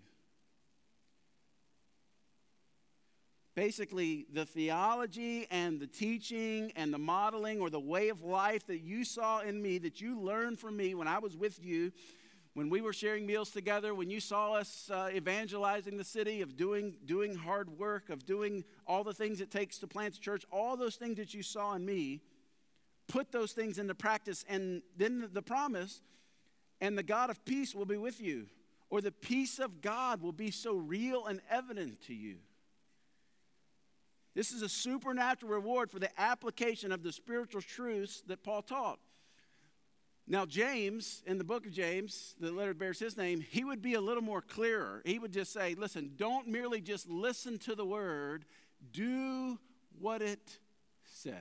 [3.56, 8.82] Basically, the theology and the teaching and the modeling or the way of life that
[8.82, 11.94] you saw in me, that you learned from me when I was with you,
[12.54, 16.58] when we were sharing meals together, when you saw us uh, evangelizing the city, of
[16.58, 20.44] doing, doing hard work, of doing all the things it takes to plant a church,
[20.52, 22.22] all those things that you saw in me,
[23.08, 24.44] put those things into practice.
[24.50, 26.02] And then the promise,
[26.82, 28.48] and the God of peace will be with you,
[28.90, 32.38] or the peace of God will be so real and evident to you.
[34.36, 39.00] This is a supernatural reward for the application of the spiritual truths that Paul taught.
[40.28, 43.94] Now, James, in the book of James, the letter bears his name, he would be
[43.94, 45.02] a little more clearer.
[45.06, 48.46] He would just say, listen, don't merely just listen to the word,
[48.92, 49.58] do
[50.00, 50.60] what it
[51.04, 51.34] says.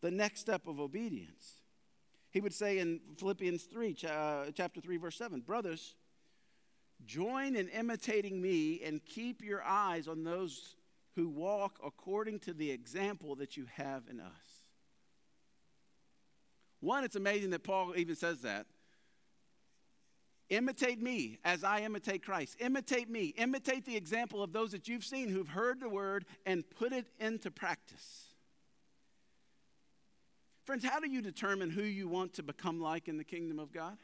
[0.00, 1.54] The next step of obedience.
[2.30, 5.96] He would say in Philippians 3, uh, chapter 3, verse 7, Brothers,
[7.04, 10.76] join in imitating me and keep your eyes on those
[11.16, 14.66] who walk according to the example that you have in us.
[16.80, 18.66] One, it's amazing that Paul even says that.
[20.50, 22.56] Imitate me as I imitate Christ.
[22.60, 23.34] Imitate me.
[23.36, 27.06] Imitate the example of those that you've seen who've heard the word and put it
[27.18, 28.26] into practice.
[30.64, 33.72] Friends, how do you determine who you want to become like in the kingdom of
[33.72, 33.96] God?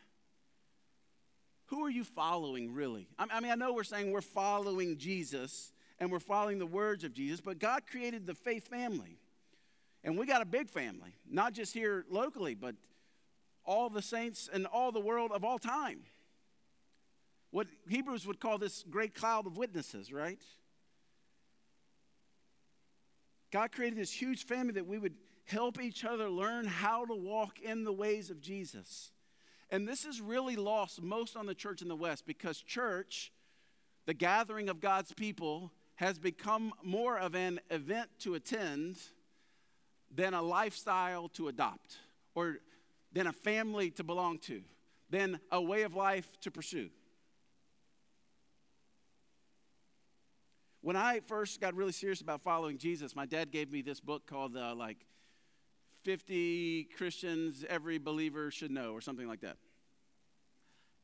[1.66, 3.09] Who are you following, really?
[3.18, 5.71] I mean, I know we're saying we're following Jesus
[6.03, 9.21] and we're following the words of Jesus, but God created the faith family.
[10.03, 12.75] And we got a big family, not just here locally, but
[13.65, 16.01] all the saints and all the world of all time.
[17.53, 20.43] What Hebrews would call this great cloud of witnesses, right?
[23.53, 27.61] God created this huge family that we would help each other learn how to walk
[27.61, 29.12] in the ways of Jesus.
[29.71, 33.31] And this is really lost most on the church in the West because church,
[34.05, 35.71] the gathering of God's people,
[36.03, 38.99] has become more of an event to attend
[40.12, 41.99] than a lifestyle to adopt,
[42.35, 42.57] or
[43.12, 44.62] than a family to belong to,
[45.11, 46.91] than a way of life to pursue.
[50.81, 54.27] When I first got really serious about following Jesus, my dad gave me this book
[54.27, 55.07] called uh, like
[56.03, 59.57] 50 Christians every believer should know, or something like that.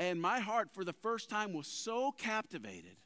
[0.00, 2.96] And my heart, for the first time, was so captivated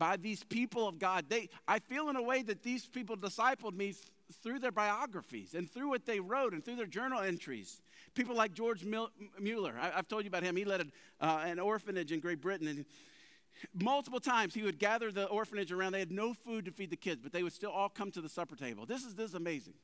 [0.00, 1.26] by these people of God.
[1.28, 3.94] They, I feel in a way that these people discipled me
[4.42, 7.82] through their biographies and through what they wrote and through their journal entries.
[8.14, 8.82] People like George
[9.38, 10.56] Mueller, I, have told you about him.
[10.56, 12.66] He led a, uh, an orphanage in Great Britain.
[12.66, 12.86] And
[13.74, 15.92] multiple times he would gather the orphanage around.
[15.92, 18.22] They had no food to feed the kids, but they would still all come to
[18.22, 18.86] the supper table.
[18.86, 19.74] This is, this is amazing.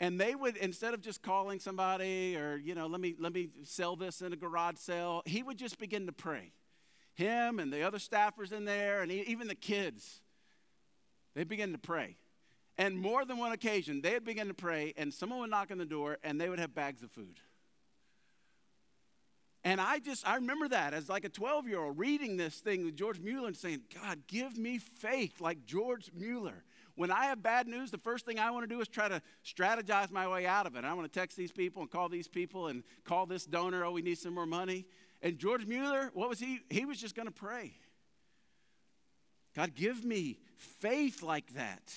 [0.00, 3.50] And they would, instead of just calling somebody or, you know, let me, let me
[3.62, 6.50] sell this in a garage sale, he would just begin to pray.
[7.14, 10.20] Him and the other staffers in there and even the kids,
[11.34, 12.16] they begin to pray.
[12.76, 15.78] And more than one occasion, they would begin to pray, and someone would knock on
[15.78, 17.38] the door, and they would have bags of food.
[19.66, 22.84] And I just, I remember that as like a 12 year old reading this thing
[22.84, 26.64] with George Mueller and saying, God, give me faith like George Mueller.
[26.96, 29.22] When I have bad news, the first thing I want to do is try to
[29.44, 30.84] strategize my way out of it.
[30.84, 33.90] I want to text these people and call these people and call this donor, oh,
[33.90, 34.84] we need some more money.
[35.24, 36.60] And George Mueller, what was he?
[36.68, 37.72] He was just going to pray.
[39.56, 41.94] God, give me faith like that.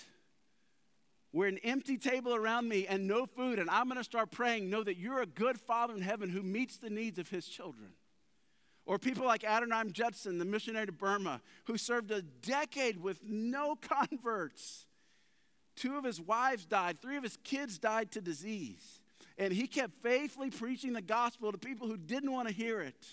[1.32, 4.70] where an empty table around me and no food, and I'm going to start praying,
[4.70, 7.90] know that you're a good Father in heaven who meets the needs of his children.
[8.86, 13.76] Or people like Adoniram Judson, the missionary to Burma, who served a decade with no
[14.10, 14.86] converts.
[15.76, 19.02] Two of his wives died, three of his kids died to disease.
[19.38, 23.06] And he kept faithfully preaching the gospel to people who didn't want to hear it.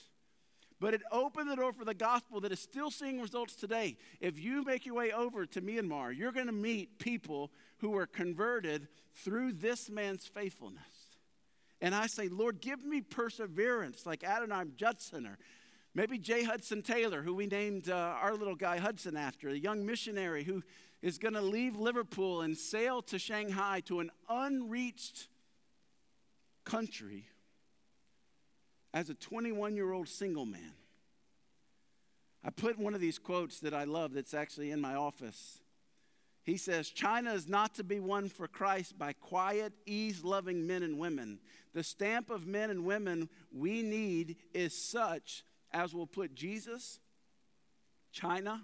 [0.81, 3.97] But it opened the door for the gospel that is still seeing results today.
[4.21, 8.07] If you make your way over to Myanmar, you're going to meet people who were
[8.07, 10.83] converted through this man's faithfulness.
[11.81, 15.39] And I say, Lord, give me perseverance like Adoniram Judson or
[15.95, 16.43] maybe J.
[16.43, 20.63] Hudson Taylor, who we named uh, our little guy Hudson after, a young missionary who
[21.03, 25.29] is going to leave Liverpool and sail to Shanghai to an unreached
[26.65, 27.27] country
[28.93, 30.75] as a 21 year old single man.
[32.45, 35.61] I put one of these quotes that I love that's actually in my office.
[36.45, 40.83] He says, China is not to be won for Christ by quiet, ease loving men
[40.83, 41.39] and women.
[41.73, 47.01] The stamp of men and women we need is such as will put Jesus,
[48.13, 48.63] China,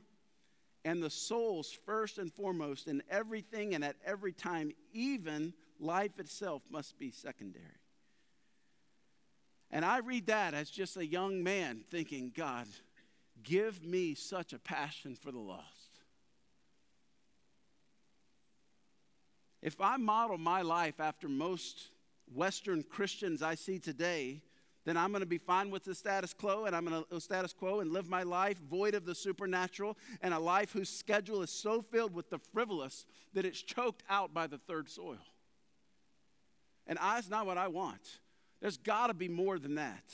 [0.84, 6.62] and the souls first and foremost in everything and at every time, even life itself
[6.70, 7.79] must be secondary.
[9.70, 12.66] And I read that as just a young man thinking, God,
[13.42, 15.64] give me such a passion for the lost.
[19.62, 21.88] If I model my life after most
[22.34, 24.42] Western Christians I see today,
[24.84, 27.20] then I'm going to be fine with the status quo and I'm going to uh,
[27.20, 31.42] status quo and live my life void of the supernatural and a life whose schedule
[31.42, 33.04] is so filled with the frivolous
[33.34, 35.18] that it's choked out by the third soil.
[36.86, 38.20] And that's not what I want.
[38.60, 40.04] There's got to be more than that.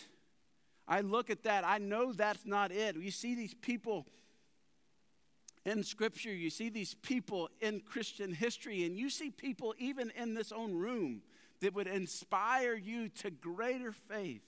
[0.88, 2.96] I look at that, I know that's not it.
[2.96, 4.06] You see these people
[5.64, 10.34] in Scripture, you see these people in Christian history, and you see people even in
[10.34, 11.22] this own room
[11.60, 14.44] that would inspire you to greater faith.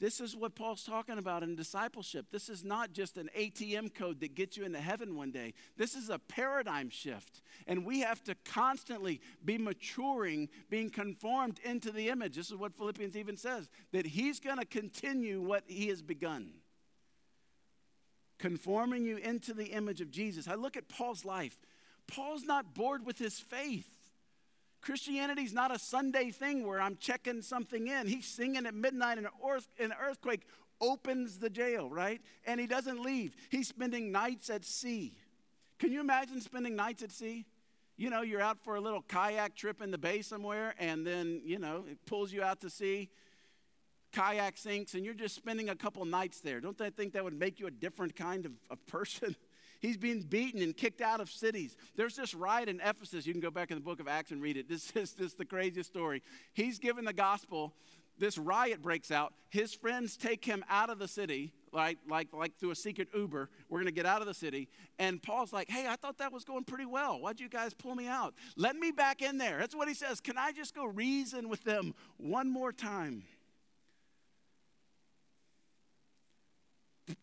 [0.00, 2.26] This is what Paul's talking about in discipleship.
[2.32, 5.54] This is not just an ATM code that gets you into heaven one day.
[5.76, 7.42] This is a paradigm shift.
[7.68, 12.34] And we have to constantly be maturing, being conformed into the image.
[12.34, 16.54] This is what Philippians even says that he's going to continue what he has begun,
[18.38, 20.48] conforming you into the image of Jesus.
[20.48, 21.56] I look at Paul's life.
[22.08, 23.93] Paul's not bored with his faith.
[24.84, 28.06] Christianity's not a Sunday thing where I'm checking something in.
[28.06, 29.26] He's singing at midnight and
[29.78, 30.42] an, earthquake
[30.78, 32.20] opens the jail, right?
[32.46, 33.34] And he doesn't leave.
[33.48, 35.14] He's spending nights at sea.
[35.78, 37.46] Can you imagine spending nights at sea?
[37.96, 41.40] You know, you're out for a little kayak trip in the bay somewhere, and then,
[41.44, 43.08] you know, it pulls you out to sea.
[44.12, 46.60] Kayak sinks, and you're just spending a couple nights there.
[46.60, 49.34] Don't they think that would make you a different kind of, of person?
[49.84, 51.76] He's being beaten and kicked out of cities.
[51.94, 53.26] There's this riot in Ephesus.
[53.26, 54.66] You can go back in the book of Acts and read it.
[54.66, 56.22] This is, is the craziest story.
[56.54, 57.74] He's given the gospel.
[58.16, 59.34] This riot breaks out.
[59.50, 63.50] His friends take him out of the city, like, like, like through a secret Uber.
[63.68, 64.70] We're going to get out of the city.
[64.98, 67.20] And Paul's like, hey, I thought that was going pretty well.
[67.20, 68.32] Why'd you guys pull me out?
[68.56, 69.58] Let me back in there.
[69.58, 70.18] That's what he says.
[70.18, 73.24] Can I just go reason with them one more time?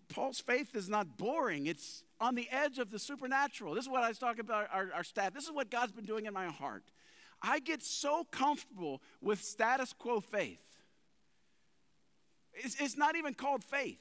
[0.09, 3.73] Paul's faith is not boring, it's on the edge of the supernatural.
[3.73, 5.33] This is what I was talking about our, our staff.
[5.33, 6.83] This is what God's been doing in my heart.
[7.41, 10.59] I get so comfortable with status quo faith.
[12.53, 13.99] It's, it's not even called faith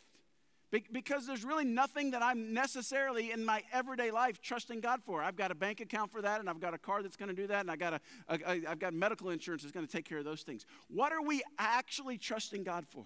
[0.93, 5.23] because there's really nothing that I'm necessarily in my everyday life trusting God for.
[5.23, 7.35] I've got a bank account for that, and I've got a car that's going to
[7.35, 9.91] do that, and I got a, a, a, I've got medical insurance that's going to
[9.91, 10.67] take care of those things.
[10.89, 13.05] What are we actually trusting God for?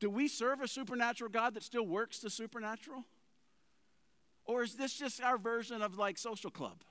[0.00, 3.04] Do we serve a supernatural God that still works the supernatural?
[4.44, 6.82] Or is this just our version of like social club?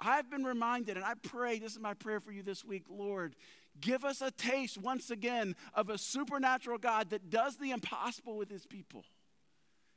[0.00, 3.36] I've been reminded, and I pray, this is my prayer for you this week, Lord,
[3.80, 8.50] give us a taste once again of a supernatural God that does the impossible with
[8.50, 9.04] his people.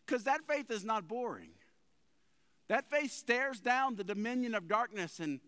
[0.05, 1.49] Because that faith is not boring.
[2.67, 5.39] That faith stares down the dominion of darkness and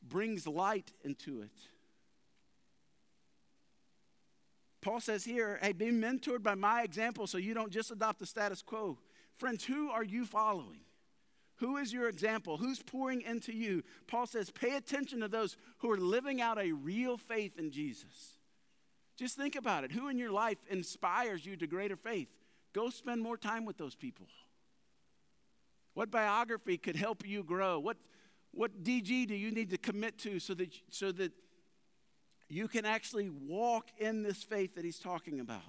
[0.00, 1.50] brings light into it.
[4.82, 8.26] Paul says here, hey, be mentored by my example so you don't just adopt the
[8.26, 8.98] status quo.
[9.36, 10.80] Friends, who are you following?
[11.56, 12.56] Who is your example?
[12.56, 13.84] Who's pouring into you?
[14.08, 18.38] Paul says, pay attention to those who are living out a real faith in Jesus.
[19.16, 19.92] Just think about it.
[19.92, 22.28] Who in your life inspires you to greater faith?
[22.72, 24.26] Go spend more time with those people.
[25.94, 27.78] What biography could help you grow?
[27.78, 27.98] What,
[28.50, 31.32] what DG do you need to commit to so that, so that
[32.52, 35.62] you can actually walk in this faith that he's talking about.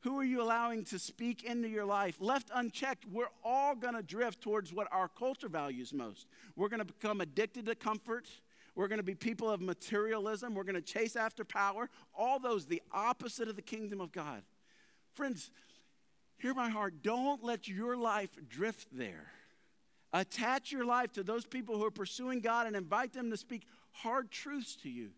[0.00, 2.16] Who are you allowing to speak into your life?
[2.20, 6.26] Left unchecked, we're all going to drift towards what our culture values most.
[6.56, 8.28] We're going to become addicted to comfort.
[8.74, 10.54] We're going to be people of materialism.
[10.54, 11.90] We're going to chase after power.
[12.14, 14.42] All those, the opposite of the kingdom of God.
[15.12, 15.50] Friends,
[16.38, 17.02] hear my heart.
[17.02, 19.26] Don't let your life drift there.
[20.14, 23.66] Attach your life to those people who are pursuing God and invite them to speak
[23.92, 25.10] hard truths to you.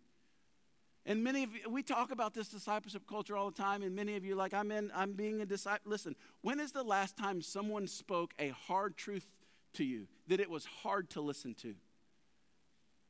[1.06, 4.16] And many of you, we talk about this discipleship culture all the time, and many
[4.16, 5.90] of you, like, I'm in, I'm being a disciple.
[5.90, 9.26] Listen, when is the last time someone spoke a hard truth
[9.74, 11.74] to you that it was hard to listen to?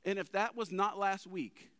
[0.05, 1.70] And if that was not last week,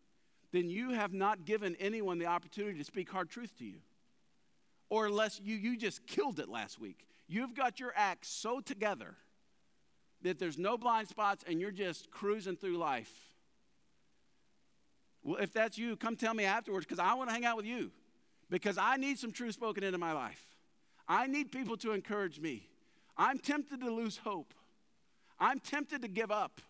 [0.52, 3.80] then you have not given anyone the opportunity to speak hard truth to you.
[4.88, 7.08] Or unless you, you just killed it last week.
[7.26, 9.16] You've got your act so together
[10.22, 13.12] that there's no blind spots and you're just cruising through life.
[15.24, 17.66] Well, if that's you, come tell me afterwards because I want to hang out with
[17.66, 17.90] you
[18.50, 20.40] because I need some truth spoken into my life.
[21.08, 22.68] I need people to encourage me.
[23.16, 24.52] I'm tempted to lose hope.
[25.40, 26.60] I'm tempted to give up.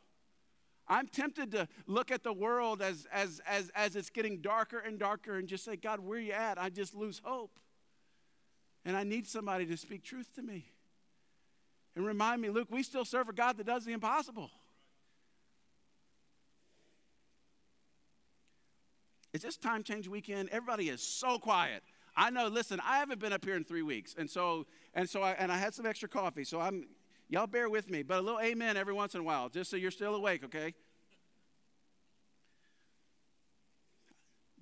[0.87, 4.99] I'm tempted to look at the world as, as, as, as it's getting darker and
[4.99, 6.59] darker and just say, God, where are you at?
[6.59, 7.59] I just lose hope.
[8.85, 10.67] And I need somebody to speak truth to me.
[11.97, 14.51] And remind me, Luke, we still serve a God that does the impossible.
[19.35, 20.49] It's just time change weekend.
[20.51, 21.83] Everybody is so quiet.
[22.17, 24.15] I know, listen, I haven't been up here in three weeks.
[24.17, 24.65] And so,
[24.95, 26.45] and so I, and I had some extra coffee.
[26.45, 26.87] So I'm,
[27.29, 29.77] y'all bear with me, but a little amen every once in a while, just so
[29.77, 30.73] you're still awake, okay?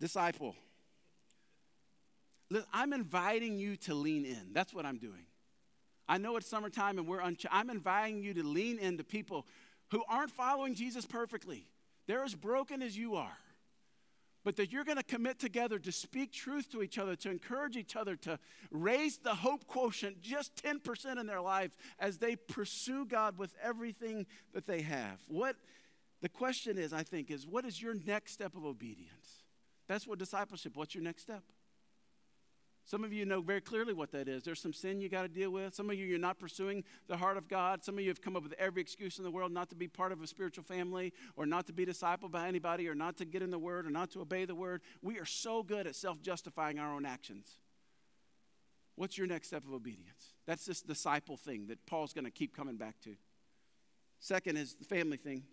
[0.01, 0.57] Disciple.
[2.73, 4.55] I'm inviting you to lean in.
[4.55, 5.27] That's what I'm doing.
[6.09, 9.47] I know it's summertime and we're unch- I'm inviting you to lean into people
[9.91, 11.67] who aren't following Jesus perfectly.
[12.07, 13.37] They're as broken as you are
[14.45, 17.77] but that you're going to commit together to speak truth to each other, to encourage
[17.77, 18.39] each other, to
[18.71, 24.27] raise the hope quotient just 10% in their life as they pursue God with everything
[24.53, 25.21] that they have.
[25.29, 25.57] What
[26.21, 29.45] the question is, I think, is what is your next step of obedience?
[29.89, 31.43] That's what discipleship, what's your next step?
[32.85, 34.43] Some of you know very clearly what that is.
[34.43, 35.75] There's some sin you got to deal with.
[35.75, 37.85] Some of you, you're not pursuing the heart of God.
[37.85, 39.87] Some of you have come up with every excuse in the world not to be
[39.87, 43.25] part of a spiritual family or not to be discipled by anybody or not to
[43.25, 44.83] get in the Word or not to obey the Word.
[45.01, 47.59] We are so good at self justifying our own actions.
[48.97, 50.35] What's your next step of obedience?
[50.47, 53.15] That's this disciple thing that Paul's going to keep coming back to.
[54.19, 55.45] Second is the family thing.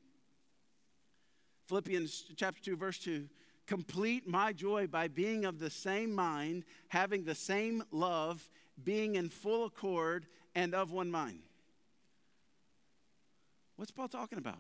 [1.68, 3.30] Philippians chapter 2, verse 2
[3.70, 8.50] Complete my joy by being of the same mind, having the same love,
[8.84, 11.42] being in full accord, and of one mind.
[13.76, 14.58] What's Paul talking about?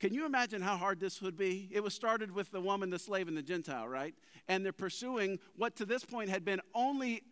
[0.00, 1.68] Can you imagine how hard this would be?
[1.70, 4.14] It was started with the woman, the slave, and the Gentile, right?
[4.48, 7.22] And they're pursuing what to this point had been only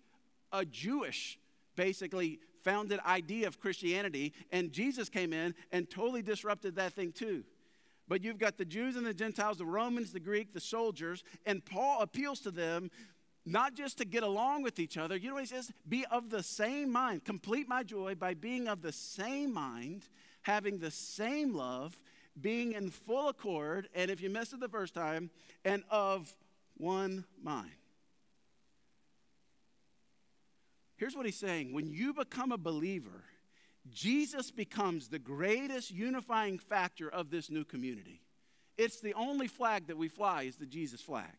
[0.52, 1.38] a Jewish,
[1.76, 4.34] basically, founded idea of Christianity.
[4.52, 7.42] And Jesus came in and totally disrupted that thing too.
[8.08, 11.64] But you've got the Jews and the Gentiles, the Romans, the Greek, the soldiers, and
[11.64, 12.90] Paul appeals to them
[13.46, 15.16] not just to get along with each other.
[15.16, 15.72] You know what he says?
[15.88, 17.24] Be of the same mind.
[17.24, 20.08] Complete my joy by being of the same mind,
[20.42, 21.96] having the same love,
[22.40, 25.30] being in full accord, and if you missed it the first time,
[25.64, 26.36] and of
[26.76, 27.70] one mind.
[30.96, 33.24] Here's what he's saying when you become a believer,
[33.90, 38.20] Jesus becomes the greatest unifying factor of this new community.
[38.76, 41.36] It's the only flag that we fly is the Jesus flag.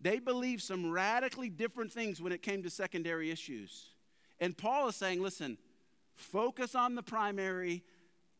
[0.00, 3.90] They believe some radically different things when it came to secondary issues.
[4.40, 5.58] And Paul is saying, listen,
[6.14, 7.82] focus on the primary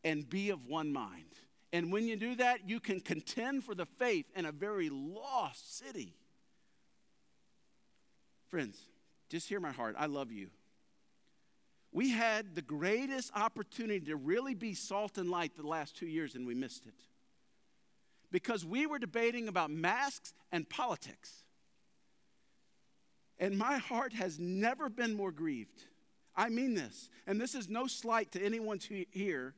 [0.03, 1.33] and be of one mind.
[1.73, 5.77] And when you do that, you can contend for the faith in a very lost
[5.77, 6.15] city.
[8.47, 8.79] Friends,
[9.29, 9.95] just hear my heart.
[9.99, 10.49] I love you.
[11.91, 16.35] We had the greatest opportunity to really be salt and light the last two years,
[16.35, 16.93] and we missed it.
[18.31, 21.43] Because we were debating about masks and politics.
[23.39, 25.85] And my heart has never been more grieved.
[26.35, 27.09] I mean this.
[27.25, 28.79] And this is no slight to anyone
[29.09, 29.55] here.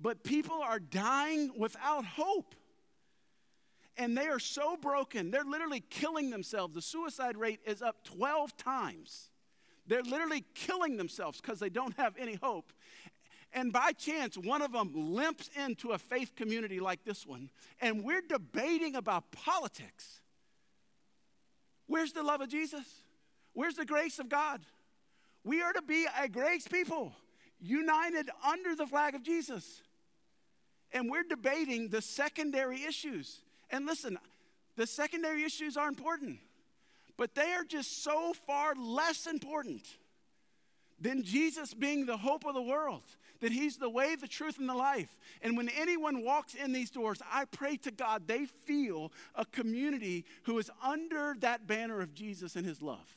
[0.00, 2.56] But people are dying without hope.
[3.96, 6.74] And they are so broken, they're literally killing themselves.
[6.74, 9.28] The suicide rate is up 12 times.
[9.86, 12.72] They're literally killing themselves because they don't have any hope.
[13.52, 18.02] And by chance, one of them limps into a faith community like this one, and
[18.02, 20.20] we're debating about politics.
[21.86, 23.02] Where's the love of Jesus?
[23.52, 24.62] Where's the grace of God?
[25.44, 27.12] We are to be a grace people,
[27.60, 29.82] united under the flag of Jesus.
[30.92, 33.40] And we're debating the secondary issues.
[33.70, 34.18] And listen,
[34.76, 36.38] the secondary issues are important.
[37.16, 39.86] But they are just so far less important
[41.00, 43.02] than Jesus being the hope of the world,
[43.40, 45.18] that He's the way, the truth, and the life.
[45.42, 50.24] And when anyone walks in these doors, I pray to God they feel a community
[50.44, 53.16] who is under that banner of Jesus and His love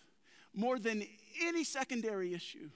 [0.55, 1.05] more than
[1.43, 2.69] any secondary issue.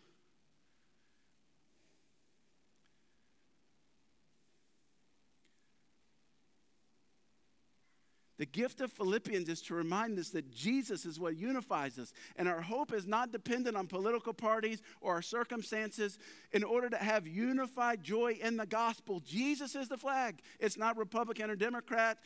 [8.40, 12.48] The gift of Philippians is to remind us that Jesus is what unifies us, and
[12.48, 16.18] our hope is not dependent on political parties or our circumstances.
[16.54, 20.40] In order to have unified joy in the gospel, Jesus is the flag.
[20.58, 22.18] It's not Republican or Democrat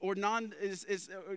[0.00, 0.54] or non.
[0.60, 1.36] It's, it's, uh,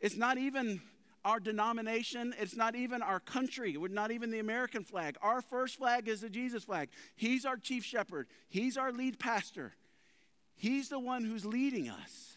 [0.00, 0.82] it's not even
[1.24, 2.34] our denomination.
[2.36, 3.76] It's not even our country.
[3.76, 5.16] We're not even the American flag.
[5.22, 6.88] Our first flag is the Jesus flag.
[7.14, 9.74] He's our chief shepherd, He's our lead pastor.
[10.56, 12.29] He's the one who's leading us.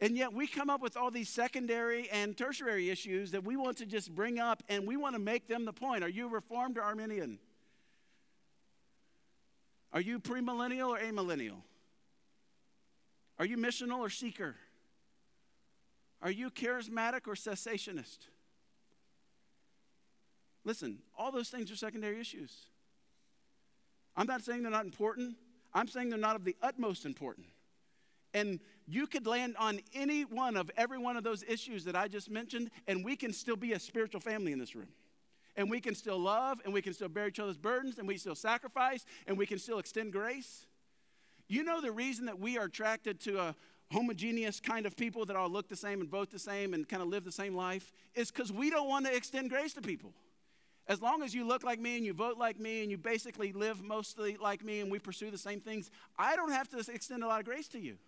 [0.00, 3.78] And yet we come up with all these secondary and tertiary issues that we want
[3.78, 6.04] to just bring up and we want to make them the point.
[6.04, 7.38] Are you Reformed or Arminian?
[9.92, 11.62] Are you premillennial or amillennial?
[13.38, 14.54] Are you missional or seeker?
[16.22, 18.18] Are you charismatic or cessationist?
[20.64, 22.52] Listen, all those things are secondary issues.
[24.16, 25.36] I'm not saying they're not important.
[25.72, 27.46] I'm saying they're not of the utmost importance.
[28.34, 32.08] And you could land on any one of every one of those issues that I
[32.08, 34.88] just mentioned, and we can still be a spiritual family in this room.
[35.56, 38.16] And we can still love, and we can still bear each other's burdens, and we
[38.16, 40.64] still sacrifice, and we can still extend grace.
[41.48, 43.54] You know the reason that we are attracted to a
[43.92, 47.02] homogeneous kind of people that all look the same and vote the same and kind
[47.02, 50.12] of live the same life is because we don't want to extend grace to people.
[50.86, 53.52] As long as you look like me and you vote like me and you basically
[53.52, 57.22] live mostly like me and we pursue the same things, I don't have to extend
[57.22, 57.98] a lot of grace to you.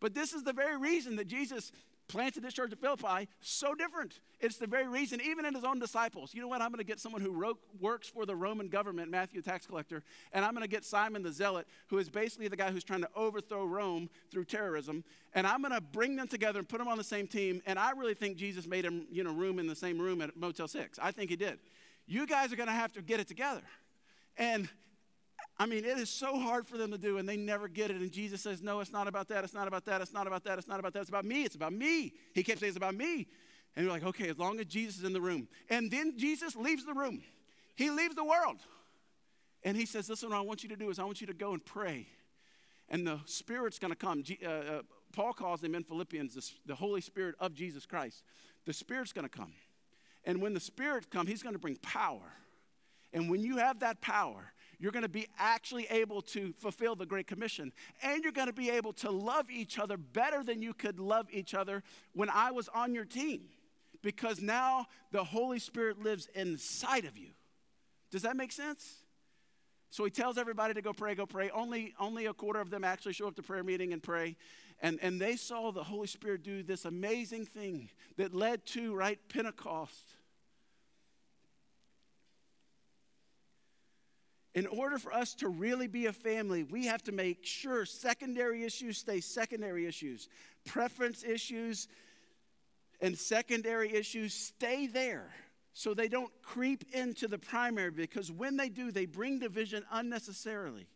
[0.00, 1.72] But this is the very reason that Jesus
[2.08, 4.20] planted this church at Philippi so different.
[4.40, 6.34] It's the very reason, even in his own disciples.
[6.34, 6.60] You know what?
[6.60, 10.02] I'm going to get someone who wrote, works for the Roman government, Matthew, tax collector,
[10.32, 13.00] and I'm going to get Simon the Zealot, who is basically the guy who's trying
[13.00, 16.88] to overthrow Rome through terrorism, and I'm going to bring them together and put them
[16.88, 17.62] on the same team.
[17.66, 20.36] And I really think Jesus made them, you know, room in the same room at
[20.36, 20.98] Motel 6.
[21.00, 21.58] I think he did.
[22.06, 23.62] You guys are going to have to get it together.
[24.36, 24.68] And
[25.56, 27.98] I mean, it is so hard for them to do, and they never get it.
[27.98, 29.44] And Jesus says, No, it's not about that.
[29.44, 30.00] It's not about that.
[30.00, 30.58] It's not about that.
[30.58, 31.00] It's not about that.
[31.00, 31.44] It's about me.
[31.44, 32.12] It's about me.
[32.32, 33.28] He kept saying, It's about me.
[33.76, 35.46] And you're like, Okay, as long as Jesus is in the room.
[35.70, 37.22] And then Jesus leaves the room,
[37.76, 38.58] he leaves the world.
[39.62, 41.34] And he says, Listen, what I want you to do is I want you to
[41.34, 42.08] go and pray.
[42.88, 44.24] And the Spirit's going to come.
[44.44, 44.82] Uh, uh,
[45.12, 48.22] Paul calls him in Philippians the, the Holy Spirit of Jesus Christ.
[48.66, 49.52] The Spirit's going to come.
[50.24, 52.32] And when the Spirit comes, he's going to bring power.
[53.12, 54.52] And when you have that power,
[54.84, 57.72] you're going to be actually able to fulfill the Great Commission.
[58.02, 61.26] And you're going to be able to love each other better than you could love
[61.32, 61.82] each other
[62.12, 63.44] when I was on your team.
[64.02, 67.30] Because now the Holy Spirit lives inside of you.
[68.10, 68.96] Does that make sense?
[69.88, 71.48] So he tells everybody to go pray, go pray.
[71.48, 74.36] Only, only a quarter of them actually show up to prayer meeting and pray.
[74.82, 79.18] And, and they saw the Holy Spirit do this amazing thing that led to, right,
[79.30, 80.10] Pentecost
[84.54, 88.64] In order for us to really be a family, we have to make sure secondary
[88.64, 90.28] issues stay secondary issues.
[90.64, 91.88] Preference issues
[93.00, 95.30] and secondary issues stay there
[95.72, 100.86] so they don't creep into the primary because when they do, they bring division unnecessarily.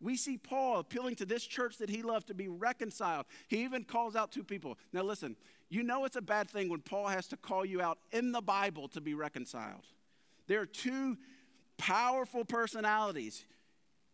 [0.00, 3.26] We see Paul appealing to this church that he loved to be reconciled.
[3.46, 4.78] He even calls out two people.
[4.92, 5.36] Now, listen,
[5.70, 8.42] you know it's a bad thing when Paul has to call you out in the
[8.42, 9.86] Bible to be reconciled.
[10.48, 11.16] There are two
[11.78, 13.44] powerful personalities,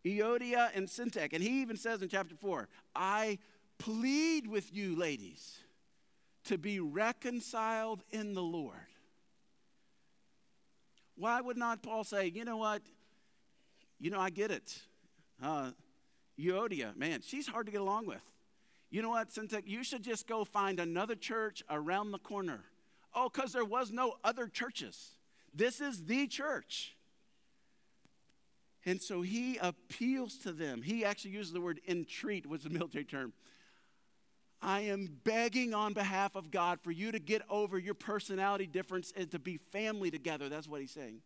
[0.04, 1.32] Euodia and Syntyche.
[1.32, 3.38] And he even says in chapter 4, I
[3.78, 5.58] plead with you, ladies,
[6.44, 8.76] to be reconciled in the Lord.
[11.16, 12.82] Why would not Paul say, you know what?
[14.00, 14.76] You know, I get it.
[15.42, 15.70] Uh,
[16.38, 18.22] Euodia, man, she's hard to get along with.
[18.90, 19.66] You know what, Syntyche?
[19.66, 22.64] You should just go find another church around the corner.
[23.14, 25.16] Oh, because there was no other churches.
[25.54, 26.94] This is the church.
[28.84, 30.82] And so he appeals to them.
[30.82, 33.32] He actually uses the word entreat, was a military term.
[34.60, 39.12] I am begging on behalf of God for you to get over your personality difference
[39.16, 40.48] and to be family together.
[40.48, 41.20] That's what he's saying.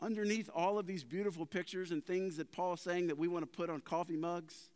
[0.00, 3.56] Underneath all of these beautiful pictures and things that Paul's saying that we want to
[3.58, 4.70] put on coffee mugs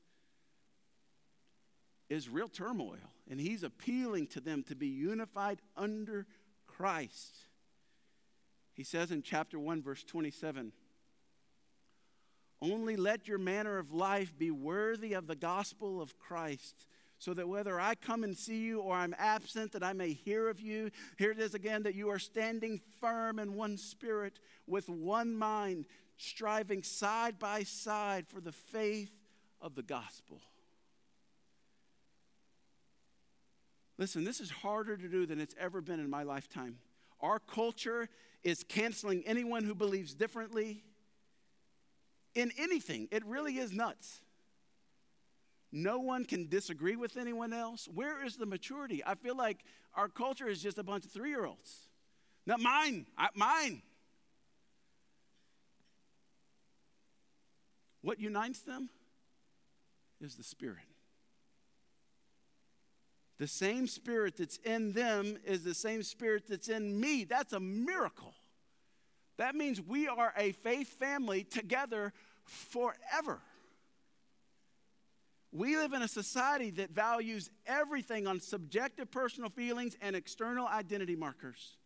[2.11, 2.99] is real turmoil.
[3.31, 6.27] And he's appealing to them to be unified under
[6.67, 7.35] Christ.
[8.75, 10.73] He says in chapter 1, verse 27
[12.61, 16.87] Only let your manner of life be worthy of the gospel of Christ,
[17.19, 20.49] so that whether I come and see you or I'm absent, that I may hear
[20.49, 20.91] of you.
[21.17, 25.87] Here it is again that you are standing firm in one spirit, with one mind,
[26.17, 29.13] striving side by side for the faith
[29.61, 30.41] of the gospel.
[33.97, 36.79] Listen, this is harder to do than it's ever been in my lifetime.
[37.25, 38.11] Our culture
[38.43, 40.85] is canceling anyone who believes differently
[42.35, 43.09] in anything.
[43.11, 44.21] It really is nuts.
[45.73, 47.89] No one can disagree with anyone else.
[47.93, 49.03] Where is the maturity?
[49.07, 49.65] I feel like
[49.95, 51.89] our culture is just a bunch of three year olds.
[52.45, 53.81] Not mine, I, mine.
[58.03, 58.91] What unites them
[60.21, 60.94] is the Spirit.
[63.39, 67.25] The same Spirit that's in them is the same Spirit that's in me.
[67.25, 68.35] That's a miracle.
[69.39, 72.13] That means we are a faith family together
[72.45, 73.41] forever.
[75.51, 81.17] We live in a society that values everything on subjective personal feelings and external identity
[81.17, 81.77] markers.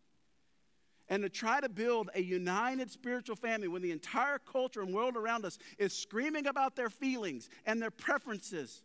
[1.10, 5.16] And to try to build a united spiritual family when the entire culture and world
[5.16, 8.82] around us is screaming about their feelings and their preferences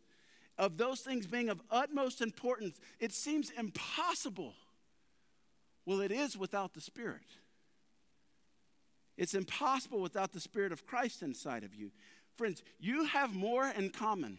[0.58, 4.54] of those things being of utmost importance, it seems impossible.
[5.86, 7.26] Well, it is without the Spirit.
[9.18, 11.92] It's impossible without the Spirit of Christ inside of you.
[12.36, 14.38] Friends, you have more in common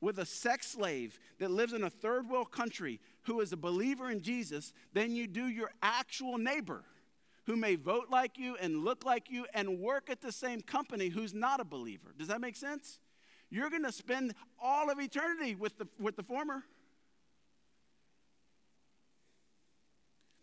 [0.00, 4.10] with a sex slave that lives in a third world country who is a believer
[4.10, 6.84] in Jesus than you do your actual neighbor
[7.46, 11.08] who may vote like you and look like you and work at the same company
[11.08, 12.14] who's not a believer.
[12.18, 12.98] Does that make sense?
[13.50, 16.64] You're going to spend all of eternity with the, with the former.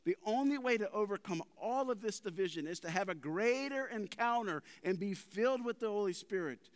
[0.04, 4.64] The only way to overcome all of this division is to have a greater encounter
[4.84, 6.70] and be filled with the Holy Spirit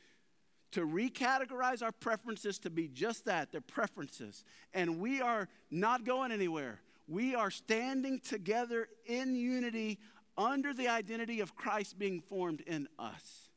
[0.75, 4.43] to recategorize our preferences to be just that, they're preferences.
[4.73, 6.81] And we are not going anywhere.
[7.07, 9.99] We are standing together in unity
[10.37, 13.49] under the identity of Christ being formed in us.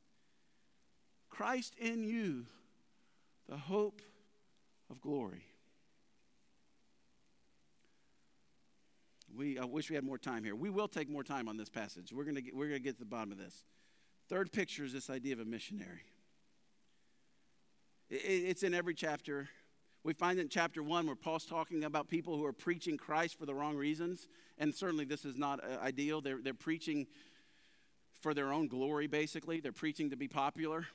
[1.28, 2.46] Christ in you,
[3.49, 4.03] the hope
[4.90, 5.44] of glory.
[9.36, 10.57] We, I wish we had more time here.
[10.57, 12.12] We will take more time on this passage.
[12.12, 13.64] We're going to we're going to get to the bottom of this.
[14.28, 16.03] Third picture is this idea of a missionary.
[18.11, 19.49] It's in every chapter.
[20.03, 23.44] We find in chapter one where Paul's talking about people who are preaching Christ for
[23.44, 24.26] the wrong reasons.
[24.57, 26.20] And certainly this is not uh, ideal.
[26.20, 27.07] They're, they're preaching
[28.20, 29.61] for their own glory, basically.
[29.61, 30.86] They're preaching to be popular.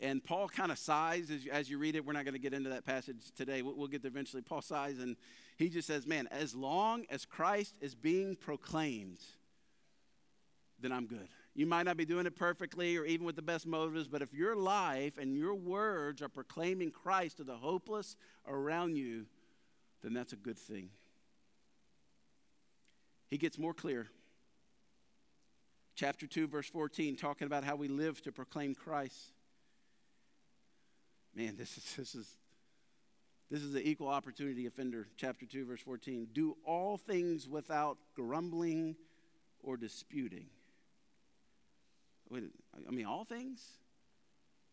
[0.00, 2.04] And Paul kind of sighs as, as you read it.
[2.04, 3.60] We're not going to get into that passage today.
[3.60, 4.42] We'll, we'll get there eventually.
[4.42, 5.16] Paul sighs and
[5.56, 9.20] he just says, Man, as long as Christ is being proclaimed,
[10.80, 11.28] then I'm good.
[11.54, 14.32] You might not be doing it perfectly or even with the best motives, but if
[14.32, 19.26] your life and your words are proclaiming Christ to the hopeless around you,
[20.02, 20.90] then that's a good thing.
[23.28, 24.08] He gets more clear.
[25.94, 29.32] Chapter 2, verse 14, talking about how we live to proclaim Christ.
[31.34, 32.28] Man, this is, this is,
[33.50, 36.28] this is the equal opportunity offender, chapter 2, verse 14.
[36.32, 38.96] Do all things without grumbling
[39.62, 40.46] or disputing
[42.32, 43.62] I mean, all things?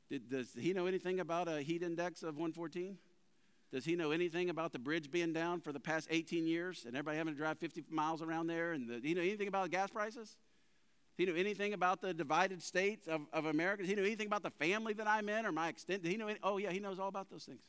[0.10, 2.97] Did, does he know anything about a heat index of 114?
[3.72, 6.95] Does he know anything about the bridge being down for the past 18 years and
[6.95, 8.72] everybody having to drive 50 miles around there?
[8.72, 10.38] And the, do he know anything about gas prices?
[11.18, 13.84] He know anything about the divided states of, of America?
[13.84, 16.03] He know anything about the family that I'm in or my extent?
[16.03, 16.28] Does he know?
[16.28, 17.61] Any, oh, yeah, he knows all about those things.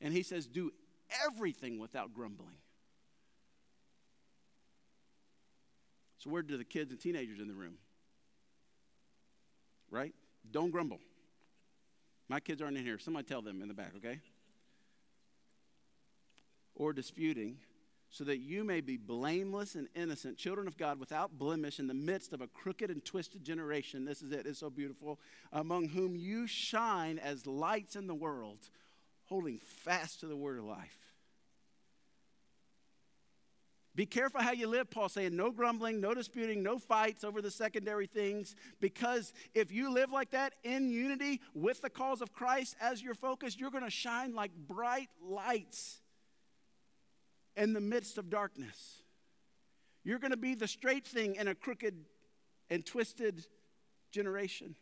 [0.00, 0.72] And he says, do
[1.26, 2.56] everything without grumbling.
[6.18, 7.78] So, where do the kids and teenagers in the room
[9.90, 10.14] right?
[10.50, 11.00] Don't grumble.
[12.28, 12.98] My kids aren't in here.
[12.98, 14.20] Somebody tell them in the back, okay?
[16.74, 17.58] Or disputing,
[18.16, 21.92] so that you may be blameless and innocent, children of God without blemish in the
[21.92, 24.06] midst of a crooked and twisted generation.
[24.06, 25.20] This is it, it's so beautiful.
[25.52, 28.70] Among whom you shine as lights in the world,
[29.26, 30.96] holding fast to the word of life.
[33.94, 37.50] Be careful how you live, Paul saying, no grumbling, no disputing, no fights over the
[37.50, 38.54] secondary things.
[38.80, 43.14] Because if you live like that in unity with the cause of Christ as your
[43.14, 46.00] focus, you're going to shine like bright lights
[47.56, 49.02] in the midst of darkness.
[50.04, 51.94] You're going to be the straight thing in a crooked
[52.70, 53.46] and twisted
[54.12, 54.74] generation.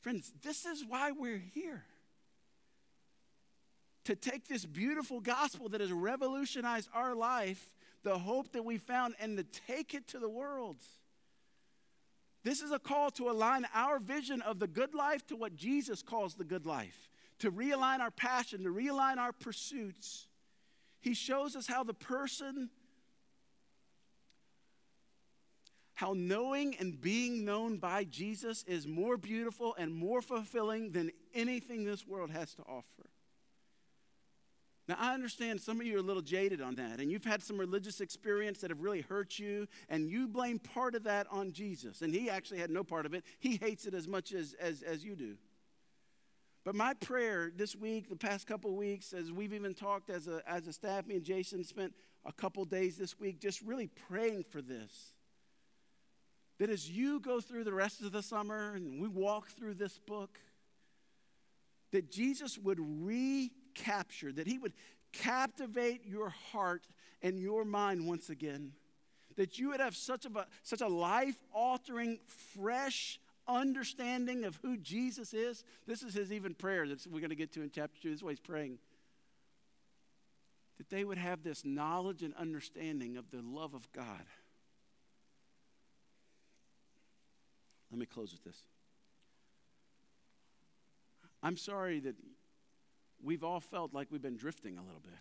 [0.00, 1.84] Friends, this is why we're here
[4.04, 7.74] to take this beautiful gospel that has revolutionized our life,
[8.04, 10.78] the hope that we found, and to take it to the world.
[12.44, 16.02] This is a call to align our vision of the good life to what Jesus
[16.02, 20.26] calls the good life, to realign our passion, to realign our pursuits.
[21.00, 22.70] He shows us how the person,
[25.94, 31.84] how knowing and being known by Jesus is more beautiful and more fulfilling than anything
[31.84, 33.10] this world has to offer.
[34.88, 37.42] Now, I understand some of you are a little jaded on that, and you've had
[37.42, 41.52] some religious experience that have really hurt you, and you blame part of that on
[41.52, 42.00] Jesus.
[42.00, 43.22] And he actually had no part of it.
[43.38, 45.36] He hates it as much as, as, as you do.
[46.68, 50.42] But my prayer this week, the past couple weeks, as we've even talked as a,
[50.46, 51.94] as a staff, me and Jason spent
[52.26, 55.14] a couple days this week just really praying for this.
[56.58, 59.98] That as you go through the rest of the summer and we walk through this
[59.98, 60.38] book,
[61.92, 64.74] that Jesus would recapture, that he would
[65.14, 66.86] captivate your heart
[67.22, 68.72] and your mind once again.
[69.36, 73.18] That you would have such, a, such a life altering, fresh
[73.48, 75.64] understanding of who Jesus is.
[75.86, 78.10] This is his even prayer that we're going to get to in chapter 2.
[78.10, 78.78] This is what he's praying.
[80.76, 84.24] That they would have this knowledge and understanding of the love of God.
[87.90, 88.60] Let me close with this.
[91.42, 92.16] I'm sorry that
[93.22, 95.12] we've all felt like we've been drifting a little bit.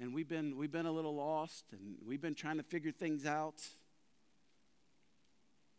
[0.00, 3.26] And we've been, we've been a little lost and we've been trying to figure things
[3.26, 3.62] out.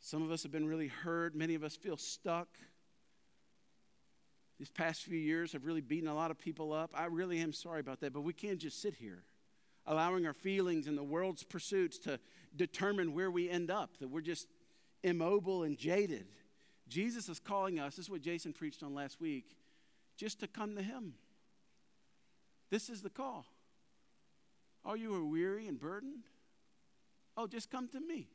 [0.05, 1.33] Some of us have been really hurt.
[1.33, 2.47] Many of us feel stuck.
[4.59, 6.91] These past few years have really beaten a lot of people up.
[6.93, 9.23] I really am sorry about that, but we can't just sit here
[9.87, 12.19] allowing our feelings and the world's pursuits to
[12.55, 14.47] determine where we end up, that we're just
[15.01, 16.27] immobile and jaded.
[16.87, 19.57] Jesus is calling us, this is what Jason preached on last week,
[20.17, 21.15] just to come to Him.
[22.69, 23.47] This is the call.
[24.85, 26.25] Are you are weary and burdened?
[27.35, 28.27] Oh, just come to me.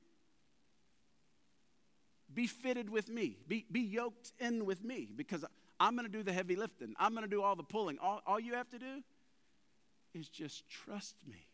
[2.33, 3.39] Be fitted with me.
[3.49, 5.45] Be, be yoked in with me because
[5.79, 6.95] I'm going to do the heavy lifting.
[6.99, 7.99] I'm going to do all the pulling.
[7.99, 9.03] All, all you have to do
[10.15, 11.47] is just trust me.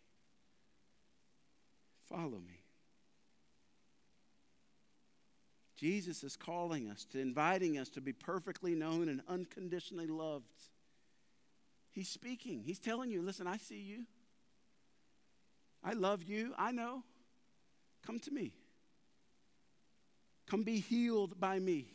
[2.09, 2.63] Follow me.
[5.77, 10.47] Jesus is calling us, to inviting us to be perfectly known and unconditionally loved.
[11.93, 12.63] He's speaking.
[12.65, 14.05] He's telling you, listen, I see you.
[15.85, 16.55] I love you.
[16.57, 17.03] I know.
[18.07, 18.53] Come to me.
[20.49, 21.87] Come be healed by me.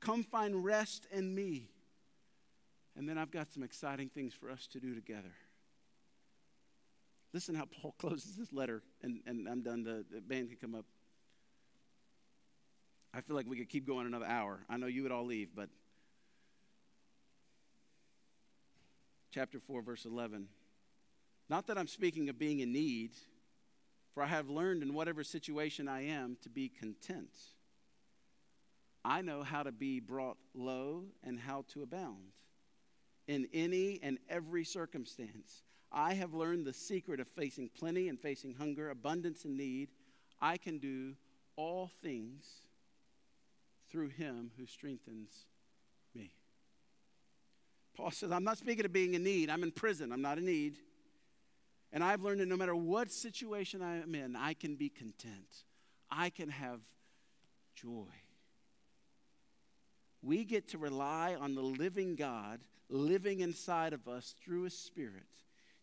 [0.00, 1.70] Come find rest in me.
[2.96, 5.32] And then I've got some exciting things for us to do together.
[7.32, 9.82] Listen how Paul closes this letter, and, and I'm done.
[9.84, 10.84] The, the band can come up.
[13.12, 14.60] I feel like we could keep going another hour.
[14.68, 15.68] I know you would all leave, but
[19.32, 20.46] chapter 4, verse 11.
[21.48, 23.10] Not that I'm speaking of being in need,
[24.14, 27.30] for I have learned in whatever situation I am to be content.
[29.04, 32.32] I know how to be brought low and how to abound
[33.26, 35.62] in any and every circumstance.
[35.92, 39.88] I have learned the secret of facing plenty and facing hunger, abundance and need.
[40.40, 41.14] I can do
[41.56, 42.44] all things
[43.90, 45.46] through him who strengthens
[46.14, 46.32] me.
[47.96, 49.50] Paul says, I'm not speaking of being in need.
[49.50, 50.12] I'm in prison.
[50.12, 50.76] I'm not in need.
[51.92, 55.64] And I've learned that no matter what situation I am in, I can be content.
[56.10, 56.80] I can have
[57.74, 58.06] joy.
[60.22, 62.60] We get to rely on the living God
[62.90, 65.26] living inside of us through His Spirit,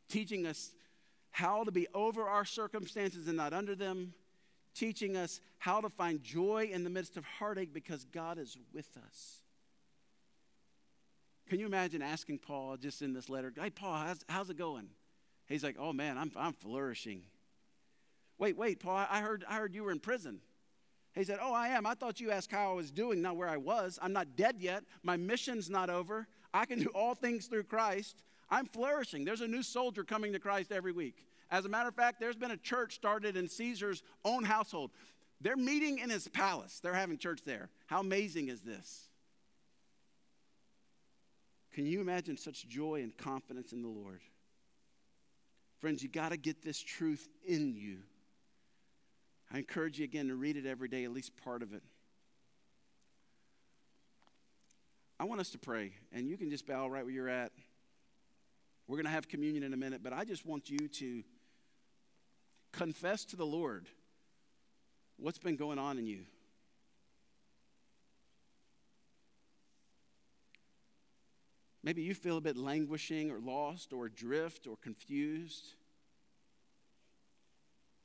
[0.09, 0.71] teaching us
[1.31, 4.13] how to be over our circumstances and not under them,
[4.75, 8.89] teaching us how to find joy in the midst of heartache because God is with
[9.05, 9.41] us.
[11.49, 14.89] Can you imagine asking Paul just in this letter, Hey, Paul, how's, how's it going?
[15.47, 17.23] He's like, Oh man, I'm, I'm flourishing.
[18.37, 20.41] Wait, wait, Paul, I heard, I heard you were in prison.
[21.17, 21.85] He said, Oh, I am.
[21.85, 23.97] I thought you asked how I was doing, not where I was.
[24.01, 24.83] I'm not dead yet.
[25.01, 26.27] My mission's not over.
[26.53, 28.21] I can do all things through Christ.
[28.49, 29.25] I'm flourishing.
[29.25, 31.25] There's a new soldier coming to Christ every week.
[31.49, 34.91] As a matter of fact, there's been a church started in Caesar's own household.
[35.41, 37.69] They're meeting in his palace, they're having church there.
[37.87, 39.09] How amazing is this?
[41.73, 44.21] Can you imagine such joy and confidence in the Lord?
[45.79, 47.99] Friends, you got to get this truth in you.
[49.51, 51.83] I encourage you again to read it every day, at least part of it.
[55.19, 57.51] I want us to pray, and you can just bow right where you're at.
[58.87, 61.23] We're going to have communion in a minute, but I just want you to
[62.71, 63.87] confess to the Lord
[65.17, 66.25] what's been going on in you.
[71.83, 75.75] Maybe you feel a bit languishing or lost or adrift or confused.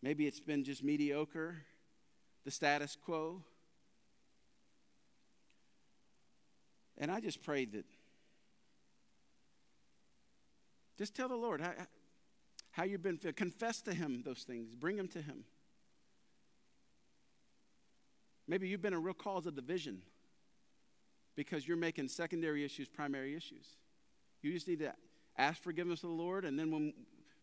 [0.02, 1.56] Maybe it's been just mediocre,
[2.44, 3.42] the status quo.
[6.98, 7.84] And I just pray that
[11.02, 11.72] Just tell the Lord how,
[12.70, 13.18] how you've been.
[13.18, 15.44] Confess to Him those things, bring them to Him.
[18.46, 20.02] Maybe you've been a real cause of division
[21.34, 23.66] because you're making secondary issues primary issues.
[24.42, 24.92] You just need to
[25.38, 26.92] ask forgiveness of the Lord, and then when,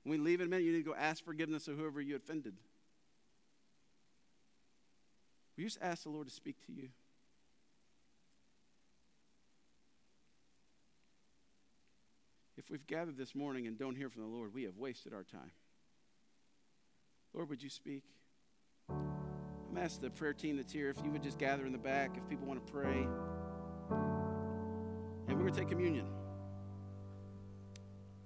[0.04, 2.16] when we leave in a minute, you need to go ask forgiveness of whoever you
[2.16, 2.56] offended.
[5.58, 6.90] You just ask the Lord to speak to you?
[12.58, 15.24] If we've gathered this morning and don't hear from the Lord, we have wasted our
[15.24, 15.52] time.
[17.34, 18.04] Lord, would you speak?
[18.90, 22.18] I'm asking the prayer team that's here if you would just gather in the back
[22.18, 23.06] if people want to pray.
[25.28, 26.06] And we're going to take communion.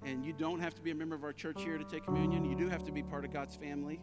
[0.06, 2.44] And you don't have to be a member of our church here to take communion.
[2.46, 4.02] You do have to be part of God's family.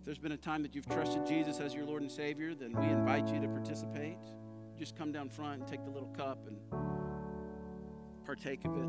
[0.00, 2.72] If there's been a time that you've trusted Jesus as your Lord and Savior, then
[2.72, 4.18] we invite you to participate.
[4.76, 6.56] Just come down front and take the little cup and
[8.24, 8.88] partake of it.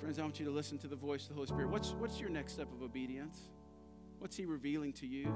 [0.00, 1.70] Friends, I want you to listen to the voice of the Holy Spirit.
[1.70, 3.38] What's, what's your next step of obedience?
[4.18, 5.32] What's He revealing to you?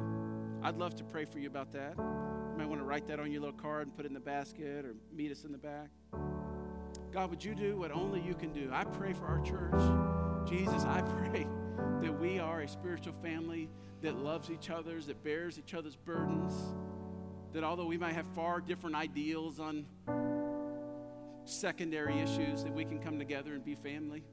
[0.63, 1.97] I'd love to pray for you about that.
[2.59, 4.85] Might want to write that on your little card and put it in the basket
[4.85, 5.91] or meet us in the back.
[7.13, 8.69] God, would you do what only you can do?
[8.73, 10.51] I pray for our church.
[10.51, 11.47] Jesus, I pray
[12.03, 13.69] that we are a spiritual family
[14.03, 16.53] that loves each other, that bears each other's burdens,
[17.53, 19.87] that although we might have far different ideals on
[21.45, 24.25] secondary issues, that we can come together and be family.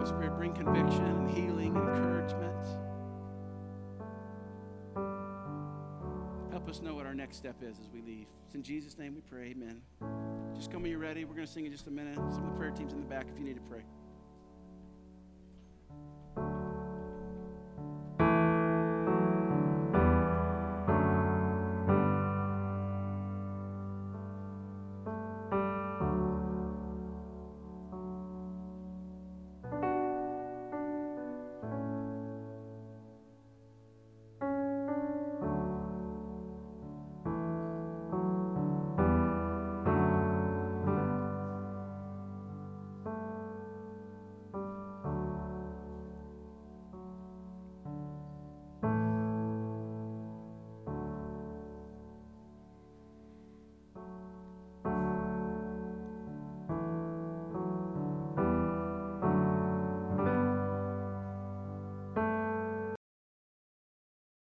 [0.00, 2.79] Holy Spirit, bring conviction and healing and encouragement.
[6.70, 8.26] Us know what our next step is as we leave.
[8.46, 9.48] It's in Jesus' name we pray.
[9.56, 9.80] Amen.
[10.54, 11.24] Just come when you're ready.
[11.24, 12.14] We're going to sing in just a minute.
[12.14, 13.82] Some of the prayer teams in the back if you need to pray.